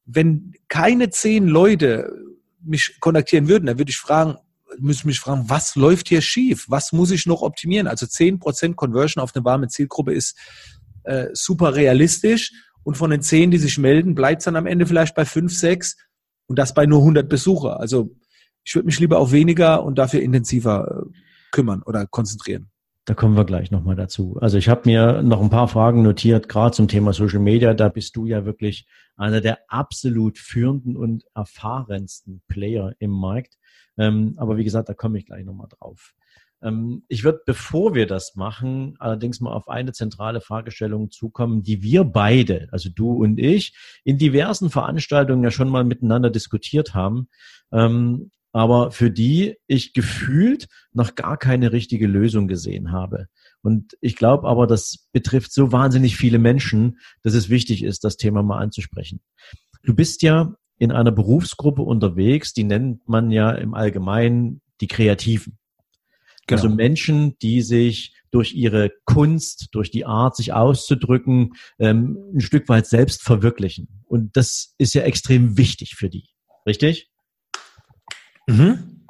wenn 0.05 0.53
keine 0.67 1.09
zehn 1.09 1.47
Leute 1.47 2.11
mich 2.63 2.97
kontaktieren 2.99 3.47
würden, 3.47 3.65
dann 3.65 3.77
würde 3.77 3.91
ich 3.91 3.97
fragen, 3.97 4.37
müssen 4.79 5.07
mich 5.07 5.19
fragen, 5.19 5.45
was 5.47 5.75
läuft 5.75 6.09
hier 6.09 6.21
schief? 6.21 6.65
Was 6.67 6.91
muss 6.91 7.11
ich 7.11 7.25
noch 7.25 7.41
optimieren? 7.41 7.87
Also 7.87 8.05
zehn 8.05 8.39
Prozent 8.39 8.75
Conversion 8.75 9.21
auf 9.21 9.35
eine 9.35 9.45
warme 9.45 9.67
Zielgruppe 9.67 10.13
ist 10.13 10.37
äh, 11.03 11.27
super 11.33 11.75
realistisch. 11.75 12.51
Und 12.83 12.95
von 12.95 13.11
den 13.11 13.21
zehn, 13.21 13.51
die 13.51 13.59
sich 13.59 13.77
melden, 13.77 14.15
bleibt 14.15 14.41
es 14.41 14.45
dann 14.45 14.55
am 14.55 14.65
Ende 14.65 14.87
vielleicht 14.87 15.13
bei 15.13 15.25
fünf, 15.25 15.55
sechs 15.55 15.97
und 16.47 16.57
das 16.57 16.73
bei 16.73 16.85
nur 16.85 16.99
100 16.99 17.29
Besucher. 17.29 17.79
Also 17.79 18.15
ich 18.63 18.73
würde 18.75 18.87
mich 18.87 18.99
lieber 18.99 19.19
auf 19.19 19.31
weniger 19.31 19.83
und 19.83 19.97
dafür 19.97 20.21
intensiver 20.21 21.05
äh, 21.05 21.11
kümmern 21.51 21.83
oder 21.83 22.07
konzentrieren. 22.07 22.70
Da 23.11 23.15
kommen 23.15 23.35
wir 23.35 23.43
gleich 23.43 23.71
nochmal 23.71 23.97
dazu. 23.97 24.37
Also 24.39 24.57
ich 24.57 24.69
habe 24.69 24.83
mir 24.85 25.21
noch 25.21 25.41
ein 25.41 25.49
paar 25.49 25.67
Fragen 25.67 26.01
notiert, 26.01 26.47
gerade 26.47 26.73
zum 26.73 26.87
Thema 26.87 27.11
Social 27.11 27.41
Media. 27.41 27.73
Da 27.73 27.89
bist 27.89 28.15
du 28.15 28.25
ja 28.25 28.45
wirklich 28.45 28.87
einer 29.17 29.41
der 29.41 29.59
absolut 29.67 30.37
führenden 30.37 30.95
und 30.95 31.25
erfahrensten 31.35 32.41
Player 32.47 32.93
im 32.99 33.11
Markt. 33.11 33.57
Ähm, 33.97 34.35
aber 34.37 34.55
wie 34.55 34.63
gesagt, 34.63 34.87
da 34.87 34.93
komme 34.93 35.17
ich 35.17 35.25
gleich 35.25 35.43
nochmal 35.43 35.67
drauf. 35.77 36.13
Ähm, 36.63 37.03
ich 37.09 37.25
würde, 37.25 37.41
bevor 37.45 37.95
wir 37.95 38.07
das 38.07 38.37
machen, 38.37 38.95
allerdings 38.99 39.41
mal 39.41 39.51
auf 39.51 39.67
eine 39.67 39.91
zentrale 39.91 40.39
Fragestellung 40.39 41.11
zukommen, 41.11 41.63
die 41.63 41.83
wir 41.83 42.05
beide, 42.05 42.69
also 42.71 42.89
du 42.89 43.11
und 43.11 43.39
ich, 43.41 43.75
in 44.05 44.19
diversen 44.19 44.69
Veranstaltungen 44.69 45.43
ja 45.43 45.51
schon 45.51 45.67
mal 45.67 45.83
miteinander 45.83 46.29
diskutiert 46.29 46.93
haben, 46.93 47.27
ähm, 47.73 48.31
aber 48.51 48.91
für 48.91 49.11
die 49.11 49.55
ich 49.67 49.93
gefühlt 49.93 50.67
noch 50.93 51.15
gar 51.15 51.37
keine 51.37 51.71
richtige 51.71 52.07
Lösung 52.07 52.47
gesehen 52.47 52.91
habe. 52.91 53.27
Und 53.61 53.95
ich 54.01 54.15
glaube 54.15 54.47
aber, 54.47 54.67
das 54.67 55.07
betrifft 55.11 55.53
so 55.53 55.71
wahnsinnig 55.71 56.17
viele 56.17 56.39
Menschen, 56.39 56.99
dass 57.23 57.33
es 57.33 57.49
wichtig 57.49 57.83
ist, 57.83 58.03
das 58.03 58.17
Thema 58.17 58.43
mal 58.43 58.59
anzusprechen. 58.59 59.21
Du 59.83 59.93
bist 59.93 60.21
ja 60.21 60.53
in 60.77 60.91
einer 60.91 61.11
Berufsgruppe 61.11 61.83
unterwegs, 61.83 62.53
die 62.53 62.63
nennt 62.63 63.07
man 63.07 63.29
ja 63.31 63.51
im 63.51 63.73
Allgemeinen 63.73 64.61
die 64.81 64.87
Kreativen. 64.87 65.59
Also 66.49 66.63
genau. 66.63 66.63
Also 66.63 66.75
Menschen, 66.75 67.37
die 67.39 67.61
sich 67.61 68.15
durch 68.31 68.53
ihre 68.53 68.91
Kunst, 69.05 69.67
durch 69.73 69.91
die 69.91 70.05
Art, 70.05 70.35
sich 70.35 70.53
auszudrücken, 70.53 71.53
ähm, 71.79 72.17
ein 72.33 72.41
Stück 72.41 72.67
weit 72.69 72.87
selbst 72.87 73.21
verwirklichen. 73.21 74.03
Und 74.05 74.35
das 74.35 74.73
ist 74.77 74.93
ja 74.93 75.03
extrem 75.03 75.57
wichtig 75.57 75.95
für 75.95 76.09
die. 76.09 76.29
Richtig? 76.65 77.10
Mhm. 78.47 79.07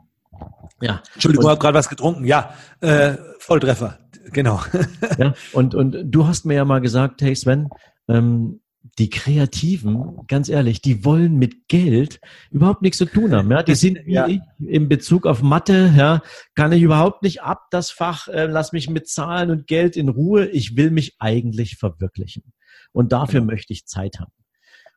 Ja. 0.82 1.02
Entschuldigung, 1.14 1.46
ich 1.46 1.52
habe 1.52 1.60
gerade 1.60 1.78
was 1.78 1.90
getrunken. 1.90 2.26
Ja, 2.26 2.54
äh, 2.82 3.16
Volltreffer. 3.40 4.00
Genau. 4.32 4.62
ja, 5.18 5.34
und, 5.54 5.76
und 5.76 5.98
du 6.06 6.28
hast 6.28 6.46
mir 6.46 6.56
ja 6.56 6.66
mal 6.66 6.82
gesagt, 6.82 7.22
hey 7.22 7.36
Sven, 7.36 7.70
ähm, 8.08 8.62
die 8.98 9.10
Kreativen, 9.10 10.26
ganz 10.28 10.50
ehrlich, 10.50 10.82
die 10.82 11.06
wollen 11.06 11.38
mit 11.38 11.68
Geld 11.68 12.20
überhaupt 12.50 12.82
nichts 12.82 12.98
zu 12.98 13.06
tun 13.06 13.34
haben. 13.34 13.50
Ja, 13.52 13.64
die 13.64 13.76
sind 13.76 14.00
wie 14.06 14.14
ja. 14.14 14.28
ich 14.28 14.42
in 14.60 14.90
Bezug 14.90 15.28
auf 15.28 15.42
Mathe. 15.42 15.94
Ja, 15.96 16.22
kann 16.56 16.72
ich 16.72 16.82
überhaupt 16.82 17.22
nicht 17.22 17.42
ab 17.42 17.68
das 17.72 17.92
Fach. 17.92 18.28
Äh, 18.28 18.48
lass 18.48 18.74
mich 18.74 18.90
mit 18.90 19.08
Zahlen 19.08 19.52
und 19.52 19.68
Geld 19.68 19.96
in 19.96 20.10
Ruhe. 20.10 20.48
Ich 20.48 20.76
will 20.76 20.92
mich 20.92 21.16
eigentlich 21.20 21.78
verwirklichen 21.78 22.54
und 22.92 23.12
dafür 23.12 23.42
ja. 23.42 23.46
möchte 23.46 23.74
ich 23.74 23.86
Zeit 23.86 24.20
haben. 24.20 24.32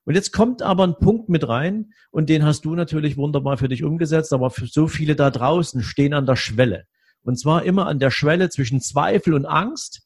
Und 0.05 0.15
jetzt 0.15 0.33
kommt 0.33 0.63
aber 0.63 0.87
ein 0.87 0.97
Punkt 0.97 1.29
mit 1.29 1.49
rein 1.49 1.93
und 2.11 2.29
den 2.29 2.45
hast 2.45 2.65
du 2.65 2.75
natürlich 2.75 3.17
wunderbar 3.17 3.57
für 3.57 3.69
dich 3.69 3.85
umgesetzt, 3.85 4.33
aber 4.33 4.51
für 4.51 4.67
so 4.67 4.87
viele 4.87 5.17
da 5.17 5.31
draußen 5.31 5.83
stehen 5.83 6.15
an 6.15 6.27
der 6.27 6.37
Schwelle. 6.37 6.85
Und 7.23 7.39
zwar 7.39 7.63
immer 7.65 7.87
an 7.87 7.99
der 7.99 8.11
Schwelle 8.11 8.51
zwischen 8.51 8.81
Zweifel 8.81 9.33
und 9.33 9.47
Angst 9.47 10.05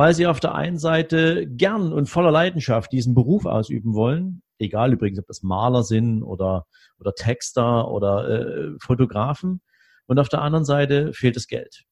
weil 0.00 0.14
sie 0.14 0.26
auf 0.26 0.40
der 0.40 0.54
einen 0.54 0.78
Seite 0.78 1.46
gern 1.46 1.92
und 1.92 2.08
voller 2.08 2.30
Leidenschaft 2.30 2.90
diesen 2.90 3.14
Beruf 3.14 3.44
ausüben 3.44 3.92
wollen, 3.92 4.42
egal 4.58 4.94
übrigens, 4.94 5.18
ob 5.18 5.26
das 5.26 5.42
Maler 5.42 5.82
sind 5.82 6.22
oder, 6.22 6.66
oder 6.98 7.14
Texter 7.14 7.86
oder 7.90 8.28
äh, 8.28 8.70
Fotografen. 8.80 9.60
Und 10.06 10.18
auf 10.18 10.30
der 10.30 10.42
anderen 10.42 10.64
Seite 10.64 11.12
fehlt 11.12 11.36
das 11.36 11.48
Geld. 11.48 11.84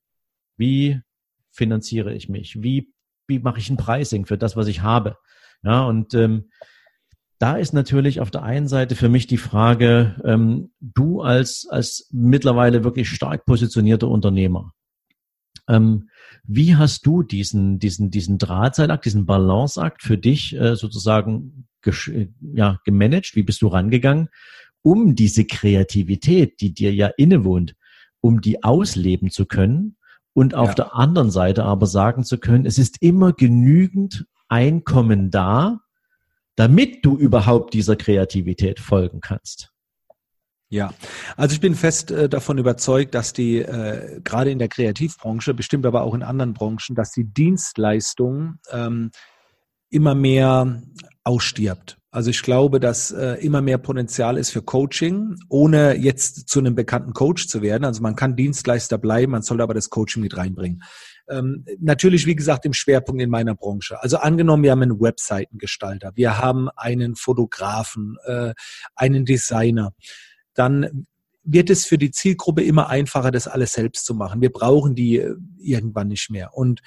Wie 0.56 1.00
finanziere 1.50 2.14
ich 2.14 2.30
mich? 2.30 2.62
Wie, 2.62 2.92
wie 3.26 3.40
mache 3.40 3.58
ich 3.58 3.68
ein 3.68 3.76
Pricing 3.76 4.26
für 4.26 4.38
das, 4.38 4.56
was 4.56 4.68
ich 4.68 4.80
habe? 4.80 5.18
Ja, 5.62 5.84
und 5.84 6.14
ähm, 6.14 6.50
da 7.38 7.56
ist 7.56 7.72
natürlich 7.72 8.20
auf 8.20 8.30
der 8.30 8.42
einen 8.42 8.68
Seite 8.68 8.96
für 8.96 9.08
mich 9.08 9.26
die 9.26 9.36
Frage, 9.36 10.16
ähm, 10.24 10.70
du 10.80 11.20
als, 11.22 11.66
als 11.70 12.08
mittlerweile 12.10 12.84
wirklich 12.84 13.08
stark 13.08 13.46
positionierter 13.46 14.08
Unternehmer, 14.08 14.72
ähm, 15.68 16.08
wie 16.44 16.76
hast 16.76 17.06
du 17.06 17.22
diesen, 17.22 17.78
diesen, 17.78 18.10
diesen 18.10 18.38
Drahtseilakt, 18.38 19.04
diesen 19.04 19.26
Balanceakt 19.26 20.02
für 20.02 20.16
dich 20.18 20.56
äh, 20.56 20.76
sozusagen 20.76 21.68
ja, 22.40 22.78
gemanagt? 22.84 23.36
Wie 23.36 23.42
bist 23.42 23.62
du 23.62 23.68
rangegangen, 23.68 24.28
um 24.82 25.14
diese 25.14 25.44
Kreativität, 25.44 26.60
die 26.60 26.72
dir 26.72 26.92
ja 26.92 27.08
innewohnt, 27.16 27.76
um 28.20 28.40
die 28.40 28.64
ausleben 28.64 29.30
zu 29.30 29.46
können 29.46 29.96
und 30.32 30.54
auf 30.54 30.70
ja. 30.70 30.74
der 30.74 30.94
anderen 30.94 31.30
Seite 31.30 31.64
aber 31.64 31.86
sagen 31.86 32.24
zu 32.24 32.38
können, 32.38 32.66
es 32.66 32.78
ist 32.78 33.00
immer 33.02 33.32
genügend 33.32 34.26
Einkommen 34.48 35.30
da, 35.30 35.80
damit 36.58 37.04
du 37.04 37.16
überhaupt 37.16 37.72
dieser 37.72 37.94
Kreativität 37.94 38.80
folgen 38.80 39.20
kannst? 39.20 39.70
Ja, 40.70 40.92
also 41.36 41.54
ich 41.54 41.60
bin 41.60 41.76
fest 41.76 42.10
äh, 42.10 42.28
davon 42.28 42.58
überzeugt, 42.58 43.14
dass 43.14 43.32
die 43.32 43.58
äh, 43.58 44.20
gerade 44.22 44.50
in 44.50 44.58
der 44.58 44.68
Kreativbranche, 44.68 45.54
bestimmt 45.54 45.86
aber 45.86 46.02
auch 46.02 46.14
in 46.14 46.22
anderen 46.24 46.54
Branchen, 46.54 46.96
dass 46.96 47.12
die 47.12 47.24
Dienstleistung 47.24 48.56
ähm, 48.70 49.12
immer 49.88 50.16
mehr 50.16 50.82
ausstirbt. 51.22 51.97
Also 52.10 52.30
ich 52.30 52.42
glaube, 52.42 52.80
dass 52.80 53.10
äh, 53.10 53.34
immer 53.34 53.60
mehr 53.60 53.78
Potenzial 53.78 54.38
ist 54.38 54.50
für 54.50 54.62
Coaching, 54.62 55.36
ohne 55.48 55.94
jetzt 55.94 56.48
zu 56.48 56.58
einem 56.58 56.74
bekannten 56.74 57.12
Coach 57.12 57.48
zu 57.48 57.60
werden. 57.60 57.84
Also 57.84 58.00
man 58.00 58.16
kann 58.16 58.34
Dienstleister 58.34 58.96
bleiben, 58.96 59.32
man 59.32 59.42
soll 59.42 59.60
aber 59.60 59.74
das 59.74 59.90
Coaching 59.90 60.22
mit 60.22 60.36
reinbringen. 60.36 60.82
Ähm, 61.28 61.66
natürlich, 61.78 62.24
wie 62.24 62.34
gesagt, 62.34 62.64
im 62.64 62.72
Schwerpunkt 62.72 63.20
in 63.20 63.28
meiner 63.28 63.54
Branche. 63.54 64.02
Also 64.02 64.16
angenommen, 64.16 64.62
wir 64.62 64.70
haben 64.70 64.82
einen 64.82 65.00
Webseitengestalter, 65.00 66.12
wir 66.14 66.38
haben 66.38 66.70
einen 66.70 67.14
Fotografen, 67.14 68.16
äh, 68.24 68.54
einen 68.96 69.26
Designer 69.26 69.92
dann 70.58 71.06
wird 71.44 71.70
es 71.70 71.86
für 71.86 71.96
die 71.96 72.10
Zielgruppe 72.10 72.62
immer 72.62 72.88
einfacher, 72.88 73.30
das 73.30 73.46
alles 73.48 73.72
selbst 73.72 74.04
zu 74.04 74.14
machen. 74.14 74.42
Wir 74.42 74.52
brauchen 74.52 74.94
die 74.94 75.18
äh, 75.18 75.34
irgendwann 75.58 76.08
nicht 76.08 76.30
mehr. 76.30 76.54
Und 76.54 76.80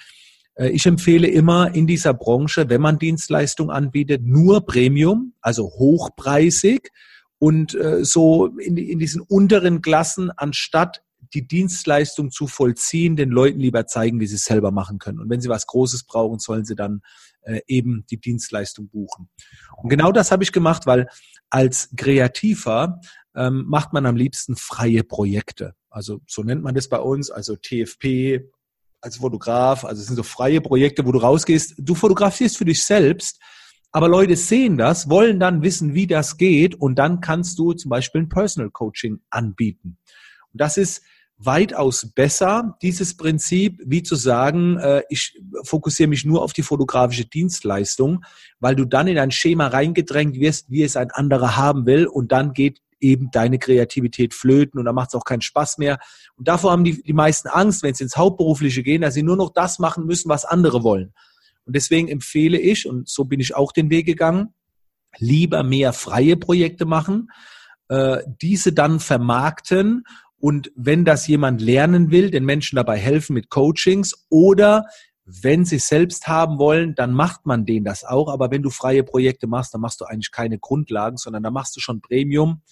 ich 0.55 0.85
empfehle 0.85 1.27
immer 1.27 1.73
in 1.73 1.87
dieser 1.87 2.13
Branche, 2.13 2.69
wenn 2.69 2.81
man 2.81 2.99
Dienstleistung 2.99 3.71
anbietet, 3.71 4.23
nur 4.23 4.65
Premium, 4.65 5.33
also 5.41 5.63
hochpreisig 5.63 6.91
und 7.39 7.73
äh, 7.75 8.03
so 8.03 8.47
in, 8.57 8.77
in 8.77 8.99
diesen 8.99 9.21
unteren 9.21 9.81
Klassen, 9.81 10.31
anstatt 10.31 11.01
die 11.33 11.47
Dienstleistung 11.47 12.31
zu 12.31 12.47
vollziehen, 12.47 13.15
den 13.15 13.29
Leuten 13.29 13.59
lieber 13.59 13.87
zeigen, 13.87 14.19
wie 14.19 14.27
sie 14.27 14.35
es 14.35 14.43
selber 14.43 14.71
machen 14.71 14.99
können. 14.99 15.19
Und 15.19 15.29
wenn 15.29 15.41
sie 15.41 15.49
was 15.49 15.67
Großes 15.67 16.03
brauchen, 16.03 16.39
sollen 16.39 16.65
sie 16.65 16.75
dann 16.75 17.01
äh, 17.41 17.61
eben 17.67 18.05
die 18.09 18.19
Dienstleistung 18.19 18.89
buchen. 18.89 19.29
Und 19.77 19.89
genau 19.89 20.11
das 20.11 20.31
habe 20.31 20.43
ich 20.43 20.51
gemacht, 20.51 20.85
weil 20.85 21.07
als 21.49 21.89
Kreativer 21.95 22.99
ähm, 23.35 23.65
macht 23.67 23.93
man 23.93 24.05
am 24.05 24.15
liebsten 24.15 24.55
freie 24.55 25.03
Projekte. 25.03 25.73
Also 25.89 26.21
so 26.27 26.43
nennt 26.43 26.63
man 26.63 26.75
das 26.75 26.89
bei 26.89 26.99
uns, 26.99 27.29
also 27.29 27.55
TFP 27.55 28.49
als 29.01 29.17
Fotograf. 29.17 29.83
Also 29.83 30.01
es 30.01 30.07
sind 30.07 30.15
so 30.15 30.23
freie 30.23 30.61
Projekte, 30.61 31.05
wo 31.05 31.11
du 31.11 31.19
rausgehst. 31.19 31.75
Du 31.77 31.95
fotografierst 31.95 32.57
für 32.57 32.65
dich 32.65 32.83
selbst, 32.83 33.39
aber 33.91 34.07
Leute 34.07 34.35
sehen 34.35 34.77
das, 34.77 35.09
wollen 35.09 35.39
dann 35.39 35.61
wissen, 35.61 35.93
wie 35.93 36.07
das 36.07 36.37
geht 36.37 36.75
und 36.75 36.95
dann 36.95 37.19
kannst 37.19 37.59
du 37.59 37.73
zum 37.73 37.89
Beispiel 37.89 38.21
ein 38.21 38.29
Personal 38.29 38.69
Coaching 38.69 39.19
anbieten. 39.29 39.97
Und 40.53 40.61
das 40.61 40.77
ist 40.77 41.01
weitaus 41.43 42.11
besser, 42.13 42.77
dieses 42.81 43.17
Prinzip, 43.17 43.81
wie 43.83 44.03
zu 44.03 44.15
sagen, 44.15 44.77
äh, 44.77 45.01
ich 45.09 45.41
fokussiere 45.63 46.07
mich 46.07 46.23
nur 46.23 46.43
auf 46.43 46.53
die 46.53 46.61
fotografische 46.61 47.25
Dienstleistung, 47.25 48.23
weil 48.59 48.75
du 48.75 48.85
dann 48.85 49.07
in 49.07 49.17
ein 49.17 49.31
Schema 49.31 49.67
reingedrängt 49.67 50.39
wirst, 50.39 50.69
wie 50.69 50.83
es 50.83 50.95
ein 50.95 51.09
anderer 51.11 51.57
haben 51.57 51.85
will 51.85 52.05
und 52.05 52.31
dann 52.31 52.53
geht 52.53 52.79
eben 53.01 53.29
deine 53.31 53.59
Kreativität 53.59 54.33
flöten 54.33 54.79
und 54.79 54.85
dann 54.85 54.95
macht 54.95 55.09
es 55.09 55.15
auch 55.15 55.25
keinen 55.25 55.41
Spaß 55.41 55.77
mehr. 55.77 55.99
Und 56.35 56.47
davor 56.47 56.71
haben 56.71 56.83
die, 56.83 57.01
die 57.01 57.13
meisten 57.13 57.47
Angst, 57.47 57.83
wenn 57.83 57.93
sie 57.93 58.03
ins 58.03 58.17
Hauptberufliche 58.17 58.83
gehen, 58.83 59.01
dass 59.01 59.13
sie 59.13 59.23
nur 59.23 59.37
noch 59.37 59.51
das 59.53 59.79
machen 59.79 60.05
müssen, 60.05 60.29
was 60.29 60.45
andere 60.45 60.83
wollen. 60.83 61.13
Und 61.65 61.75
deswegen 61.75 62.07
empfehle 62.07 62.59
ich, 62.59 62.87
und 62.87 63.09
so 63.09 63.25
bin 63.25 63.39
ich 63.39 63.55
auch 63.55 63.71
den 63.71 63.89
Weg 63.89 64.05
gegangen, 64.05 64.53
lieber 65.17 65.63
mehr 65.63 65.93
freie 65.93 66.37
Projekte 66.37 66.85
machen, 66.85 67.29
äh, 67.89 68.19
diese 68.41 68.73
dann 68.73 68.99
vermarkten 68.99 70.03
und 70.41 70.71
wenn 70.75 71.05
das 71.05 71.27
jemand 71.27 71.61
lernen 71.61 72.09
will, 72.09 72.31
den 72.31 72.45
Menschen 72.45 72.75
dabei 72.75 72.97
helfen 72.97 73.33
mit 73.33 73.49
Coachings 73.49 74.25
oder 74.29 74.85
wenn 75.23 75.65
sie 75.65 75.77
selbst 75.77 76.27
haben 76.27 76.57
wollen, 76.57 76.95
dann 76.95 77.13
macht 77.13 77.45
man 77.45 77.65
denen 77.65 77.85
das 77.85 78.03
auch. 78.03 78.27
Aber 78.27 78.49
wenn 78.49 78.63
du 78.63 78.71
freie 78.71 79.03
Projekte 79.03 79.45
machst, 79.45 79.73
dann 79.73 79.81
machst 79.81 80.01
du 80.01 80.05
eigentlich 80.05 80.31
keine 80.31 80.57
Grundlagen, 80.57 81.17
sondern 81.17 81.43
da 81.43 81.51
machst 81.51 81.75
du 81.75 81.79
schon 81.79 82.01
Premium 82.01 82.63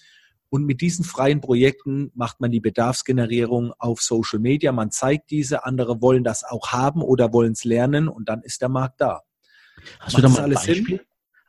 und 0.49 0.65
mit 0.65 0.81
diesen 0.81 1.05
freien 1.05 1.41
Projekten 1.41 2.11
macht 2.15 2.39
man 2.41 2.51
die 2.51 2.59
Bedarfsgenerierung 2.59 3.73
auf 3.77 4.01
Social 4.01 4.39
Media. 4.39 4.71
Man 4.71 4.91
zeigt 4.91 5.29
diese, 5.31 5.65
andere 5.65 6.01
wollen 6.01 6.23
das 6.23 6.43
auch 6.43 6.69
haben 6.71 7.01
oder 7.01 7.33
wollen 7.33 7.53
es 7.53 7.63
lernen 7.63 8.07
und 8.07 8.29
dann 8.29 8.41
ist 8.41 8.61
der 8.61 8.69
Markt 8.69 9.01
da. 9.01 9.21
Hast 9.99 10.13
macht 10.13 10.17
du 10.17 10.27
da 10.27 10.29
mal 10.29 10.43
ein 10.45 10.53
Beispiel? 10.53 10.85
Sinn? 10.85 10.99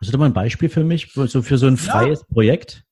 Hast 0.01 0.09
du 0.09 0.13
da 0.13 0.19
mal 0.19 0.27
ein 0.27 0.33
Beispiel 0.33 0.69
für 0.69 0.85
mich, 0.85 1.13
so 1.13 1.43
für 1.43 1.59
so 1.59 1.67
ein 1.67 1.77
freies 1.77 2.21
ja. 2.21 2.27
Projekt? 2.33 2.85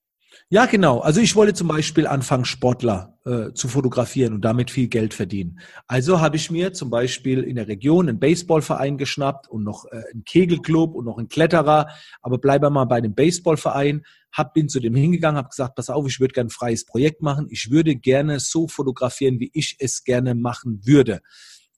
Ja, 0.51 0.65
genau. 0.65 1.01
Also 1.01 1.21
ich 1.21 1.37
wollte 1.37 1.53
zum 1.53 1.69
Beispiel 1.69 2.07
anfangen, 2.07 2.47
Sportler 2.47 3.19
äh, 3.27 3.53
zu 3.53 3.69
fotografieren 3.69 4.33
und 4.33 4.41
damit 4.43 4.71
viel 4.71 4.89
Geld 4.89 5.13
verdienen. 5.13 5.61
Also 5.87 6.23
habe 6.23 6.37
ich 6.37 6.51
mir 6.51 6.73
zum 6.73 6.89
Beispiel 6.89 7.43
in 7.43 7.57
der 7.57 7.69
Region 7.69 8.09
einen 8.09 8.19
Baseballverein 8.19 8.97
geschnappt 8.97 9.47
und 9.47 9.63
noch 9.63 9.85
äh, 9.93 10.05
einen 10.11 10.25
Kegelclub 10.25 10.95
und 10.95 11.05
noch 11.05 11.19
einen 11.19 11.29
Kletterer. 11.29 11.89
Aber 12.23 12.39
bleibe 12.39 12.71
mal 12.71 12.87
bei 12.87 13.03
dem 13.03 13.15
Baseballverein. 13.15 14.07
Hab, 14.33 14.55
bin 14.55 14.71
zu 14.71 14.81
dem 14.81 14.95
hingegangen, 14.95 15.37
habe 15.37 15.51
gesagt, 15.51 15.75
pass 15.75 15.91
auf, 15.91 16.07
ich 16.07 16.19
würde 16.19 16.33
gerne 16.33 16.49
ein 16.49 16.51
freies 16.51 16.87
Projekt 16.87 17.21
machen. 17.21 17.49
Ich 17.51 17.71
würde 17.71 17.95
gerne 17.95 18.41
so 18.41 18.69
fotografieren, 18.69 19.41
wie 19.41 19.51
ich 19.53 19.77
es 19.81 20.03
gerne 20.03 20.35
machen 20.35 20.81
würde. 20.87 21.21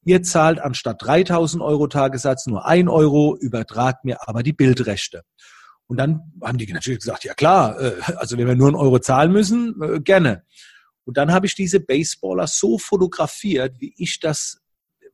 Ihr 0.04 0.22
zahlt 0.22 0.60
anstatt 0.60 1.02
3000 1.02 1.60
Euro 1.60 1.88
Tagessatz 1.88 2.46
nur 2.46 2.64
ein 2.66 2.88
Euro, 2.88 3.36
übertragt 3.36 4.04
mir 4.04 4.28
aber 4.28 4.44
die 4.44 4.52
Bildrechte. 4.52 5.22
Und 5.90 5.96
dann 5.96 6.32
haben 6.40 6.56
die 6.56 6.72
natürlich 6.72 7.00
gesagt, 7.00 7.24
ja 7.24 7.34
klar, 7.34 7.76
äh, 7.80 8.00
also 8.14 8.38
wenn 8.38 8.46
wir 8.46 8.54
nur 8.54 8.68
einen 8.68 8.76
Euro 8.76 9.00
zahlen 9.00 9.32
müssen, 9.32 9.74
äh, 9.82 9.98
gerne. 9.98 10.44
Und 11.04 11.16
dann 11.16 11.32
habe 11.32 11.46
ich 11.46 11.56
diese 11.56 11.80
Baseballer 11.80 12.46
so 12.46 12.78
fotografiert, 12.78 13.74
wie 13.80 13.92
ich 13.96 14.20
das 14.20 14.60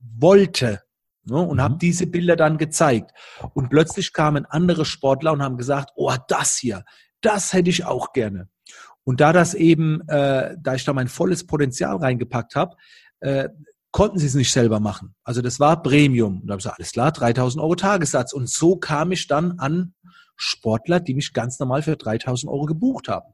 wollte. 0.00 0.82
Ne, 1.24 1.38
und 1.38 1.56
mhm. 1.56 1.62
habe 1.62 1.78
diese 1.80 2.06
Bilder 2.06 2.36
dann 2.36 2.58
gezeigt. 2.58 3.12
Und 3.54 3.70
plötzlich 3.70 4.12
kamen 4.12 4.44
andere 4.44 4.84
Sportler 4.84 5.32
und 5.32 5.42
haben 5.42 5.56
gesagt, 5.56 5.92
oh, 5.94 6.14
das 6.28 6.58
hier, 6.58 6.84
das 7.22 7.54
hätte 7.54 7.70
ich 7.70 7.86
auch 7.86 8.12
gerne. 8.12 8.50
Und 9.02 9.22
da 9.22 9.32
das 9.32 9.54
eben, 9.54 10.06
äh, 10.08 10.56
da 10.60 10.74
ich 10.74 10.84
da 10.84 10.92
mein 10.92 11.08
volles 11.08 11.46
Potenzial 11.46 11.96
reingepackt 11.96 12.54
habe, 12.54 12.76
äh, 13.20 13.48
konnten 13.92 14.18
sie 14.18 14.26
es 14.26 14.34
nicht 14.34 14.52
selber 14.52 14.78
machen. 14.78 15.14
Also 15.24 15.40
das 15.40 15.58
war 15.58 15.82
Premium. 15.82 16.42
Und 16.42 16.48
da 16.48 16.52
habe 16.52 16.60
ich 16.60 16.64
gesagt, 16.64 16.78
alles 16.78 16.92
klar, 16.92 17.12
3000 17.12 17.62
Euro 17.62 17.76
Tagessatz. 17.76 18.34
Und 18.34 18.50
so 18.50 18.76
kam 18.76 19.10
ich 19.10 19.26
dann 19.26 19.58
an 19.58 19.94
Sportler, 20.36 21.00
die 21.00 21.14
mich 21.14 21.32
ganz 21.32 21.58
normal 21.58 21.82
für 21.82 21.96
3000 21.96 22.50
Euro 22.50 22.66
gebucht 22.66 23.08
haben. 23.08 23.32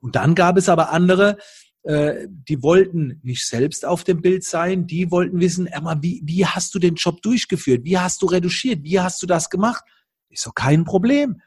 Und 0.00 0.16
dann 0.16 0.34
gab 0.34 0.56
es 0.56 0.68
aber 0.68 0.90
andere, 0.90 1.38
äh, 1.84 2.26
die 2.28 2.62
wollten 2.62 3.20
nicht 3.22 3.46
selbst 3.46 3.84
auf 3.84 4.04
dem 4.04 4.20
Bild 4.20 4.44
sein, 4.44 4.86
die 4.86 5.10
wollten 5.10 5.40
wissen, 5.40 5.66
Emma, 5.66 6.00
wie, 6.00 6.22
wie 6.24 6.46
hast 6.46 6.74
du 6.74 6.78
den 6.78 6.94
Job 6.94 7.22
durchgeführt? 7.22 7.84
Wie 7.84 7.98
hast 7.98 8.22
du 8.22 8.26
reduziert? 8.26 8.84
Wie 8.84 9.00
hast 9.00 9.22
du 9.22 9.26
das 9.26 9.50
gemacht? 9.50 9.84
Ist 10.28 10.42
so 10.42 10.50
kein 10.50 10.84
Problem. 10.84 11.40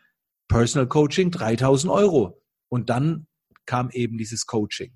Personal 0.48 0.88
Coaching 0.88 1.32
3000 1.32 1.92
Euro. 1.92 2.42
Und 2.70 2.90
dann 2.90 3.28
kam 3.66 3.90
eben 3.92 4.18
dieses 4.18 4.46
Coaching. 4.46 4.96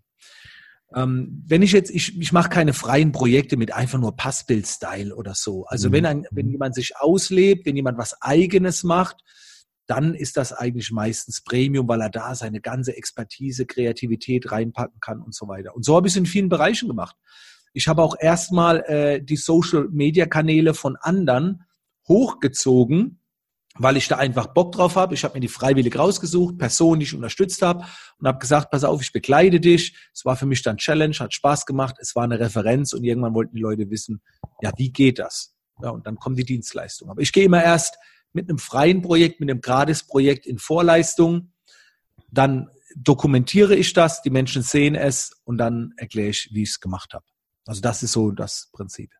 Ähm, 0.95 1.43
wenn 1.47 1.61
ich 1.61 1.71
jetzt, 1.71 1.91
ich, 1.91 2.19
ich 2.19 2.31
mache 2.31 2.49
keine 2.49 2.73
freien 2.73 3.11
Projekte 3.11 3.57
mit 3.57 3.73
einfach 3.73 3.99
nur 3.99 4.15
Passbild-Style 4.15 5.15
oder 5.15 5.35
so. 5.35 5.65
Also 5.65 5.89
mhm. 5.89 5.93
wenn, 5.93 6.05
ein, 6.05 6.27
wenn 6.31 6.49
jemand 6.49 6.75
sich 6.75 6.97
auslebt, 6.97 7.65
wenn 7.65 7.75
jemand 7.75 7.97
was 7.97 8.21
Eigenes 8.21 8.83
macht, 8.83 9.17
dann 9.89 10.13
ist 10.13 10.37
das 10.37 10.53
eigentlich 10.53 10.91
meistens 10.91 11.41
Premium, 11.41 11.87
weil 11.87 12.01
er 12.01 12.11
da 12.11 12.35
seine 12.35 12.61
ganze 12.61 12.95
Expertise, 12.95 13.65
Kreativität 13.65 14.51
reinpacken 14.51 14.99
kann 14.99 15.19
und 15.19 15.33
so 15.33 15.47
weiter. 15.47 15.75
Und 15.75 15.83
so 15.83 15.95
habe 15.95 16.07
ich 16.07 16.13
es 16.13 16.17
in 16.17 16.27
vielen 16.27 16.47
Bereichen 16.47 16.87
gemacht. 16.87 17.15
Ich 17.73 17.87
habe 17.87 18.03
auch 18.03 18.15
erstmal 18.19 18.81
äh, 18.81 19.21
die 19.21 19.35
Social-Media-Kanäle 19.35 20.75
von 20.75 20.95
anderen 20.95 21.63
hochgezogen, 22.07 23.19
weil 23.79 23.97
ich 23.97 24.07
da 24.07 24.17
einfach 24.17 24.53
Bock 24.53 24.73
drauf 24.73 24.95
habe. 24.95 25.15
Ich 25.15 25.23
habe 25.23 25.33
mir 25.33 25.39
die 25.39 25.47
freiwillig 25.47 25.97
rausgesucht, 25.97 26.59
Personen, 26.59 26.99
die 26.99 27.07
ich 27.07 27.15
unterstützt 27.15 27.63
habe 27.63 27.83
und 28.19 28.27
habe 28.27 28.37
gesagt, 28.37 28.69
pass 28.69 28.83
auf, 28.83 29.01
ich 29.01 29.11
begleite 29.11 29.59
dich. 29.59 29.95
Es 30.13 30.23
war 30.23 30.35
für 30.35 30.45
mich 30.45 30.61
dann 30.61 30.77
Challenge, 30.77 31.15
hat 31.17 31.33
Spaß 31.33 31.65
gemacht, 31.65 31.95
es 31.99 32.15
war 32.15 32.25
eine 32.25 32.39
Referenz 32.39 32.93
und 32.93 33.03
irgendwann 33.03 33.33
wollten 33.33 33.55
die 33.55 33.61
Leute 33.63 33.89
wissen, 33.89 34.21
ja, 34.61 34.71
wie 34.77 34.91
geht 34.91 35.17
das? 35.17 35.55
Ja, 35.81 35.89
und 35.89 36.05
dann 36.05 36.17
kommt 36.17 36.37
die 36.37 36.45
Dienstleistung. 36.45 37.09
Aber 37.09 37.21
ich 37.21 37.31
gehe 37.31 37.45
immer 37.45 37.63
erst 37.63 37.97
mit 38.33 38.49
einem 38.49 38.59
freien 38.59 39.01
Projekt, 39.01 39.39
mit 39.39 39.49
einem 39.49 39.61
Gratis-Projekt 39.61 40.45
in 40.45 40.57
Vorleistung. 40.57 41.53
Dann 42.31 42.69
dokumentiere 42.95 43.75
ich 43.75 43.93
das, 43.93 44.21
die 44.21 44.29
Menschen 44.29 44.61
sehen 44.61 44.95
es 44.95 45.39
und 45.43 45.57
dann 45.57 45.93
erkläre 45.97 46.29
ich, 46.29 46.49
wie 46.51 46.63
ich 46.63 46.69
es 46.69 46.79
gemacht 46.79 47.13
habe. 47.13 47.25
Also 47.65 47.81
das 47.81 48.03
ist 48.03 48.13
so 48.13 48.31
das 48.31 48.69
Prinzip. 48.71 49.11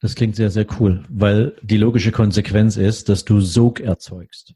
Das 0.00 0.14
klingt 0.14 0.36
sehr, 0.36 0.50
sehr 0.50 0.66
cool, 0.78 1.04
weil 1.08 1.56
die 1.62 1.78
logische 1.78 2.12
Konsequenz 2.12 2.76
ist, 2.76 3.08
dass 3.08 3.24
du 3.24 3.40
Sog 3.40 3.80
erzeugst. 3.80 4.54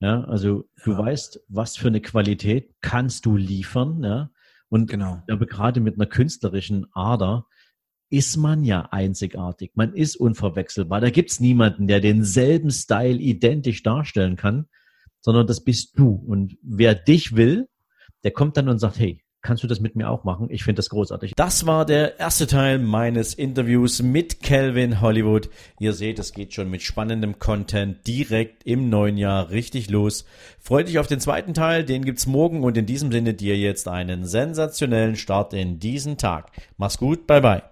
Ja, 0.00 0.24
also 0.24 0.64
du 0.84 0.92
ja. 0.92 0.98
weißt, 0.98 1.40
was 1.48 1.76
für 1.76 1.88
eine 1.88 2.00
Qualität 2.00 2.74
kannst 2.80 3.26
du 3.26 3.36
liefern, 3.36 4.02
ja. 4.02 4.30
Und 4.70 4.90
genau. 4.90 5.22
aber 5.28 5.46
gerade 5.46 5.80
mit 5.80 5.94
einer 5.94 6.06
künstlerischen 6.06 6.86
Ader 6.92 7.46
ist 8.10 8.36
man 8.36 8.64
ja 8.64 8.88
einzigartig. 8.90 9.72
Man 9.74 9.94
ist 9.94 10.16
unverwechselbar. 10.16 11.00
Da 11.00 11.10
gibt's 11.10 11.40
niemanden, 11.40 11.86
der 11.86 12.00
denselben 12.00 12.70
Style 12.70 13.18
identisch 13.18 13.82
darstellen 13.82 14.36
kann, 14.36 14.66
sondern 15.20 15.46
das 15.46 15.62
bist 15.62 15.98
du. 15.98 16.10
Und 16.10 16.56
wer 16.62 16.94
dich 16.94 17.36
will, 17.36 17.68
der 18.24 18.30
kommt 18.30 18.56
dann 18.56 18.68
und 18.68 18.78
sagt, 18.78 18.98
hey, 18.98 19.22
kannst 19.42 19.62
du 19.62 19.66
das 19.66 19.80
mit 19.80 19.96
mir 19.96 20.10
auch 20.10 20.24
machen? 20.24 20.48
Ich 20.50 20.64
finde 20.64 20.78
das 20.78 20.88
großartig. 20.88 21.32
Das 21.36 21.66
war 21.66 21.86
der 21.86 22.18
erste 22.18 22.46
Teil 22.46 22.78
meines 22.78 23.34
Interviews 23.34 24.02
mit 24.02 24.42
Calvin 24.42 25.00
Hollywood. 25.00 25.48
Ihr 25.78 25.92
seht, 25.92 26.18
es 26.18 26.32
geht 26.32 26.54
schon 26.54 26.70
mit 26.70 26.82
spannendem 26.82 27.38
Content 27.38 28.06
direkt 28.06 28.64
im 28.64 28.88
neuen 28.90 29.16
Jahr 29.16 29.50
richtig 29.50 29.90
los. 29.90 30.24
Freut 30.58 30.88
dich 30.88 30.98
auf 30.98 31.06
den 31.06 31.20
zweiten 31.20 31.54
Teil, 31.54 31.84
den 31.84 32.04
gibt's 32.04 32.26
morgen 32.26 32.64
und 32.64 32.76
in 32.76 32.86
diesem 32.86 33.12
Sinne 33.12 33.34
dir 33.34 33.56
jetzt 33.56 33.88
einen 33.88 34.24
sensationellen 34.24 35.16
Start 35.16 35.54
in 35.54 35.78
diesen 35.78 36.18
Tag. 36.18 36.50
Mach's 36.76 36.98
gut, 36.98 37.26
bye 37.26 37.40
bye. 37.40 37.62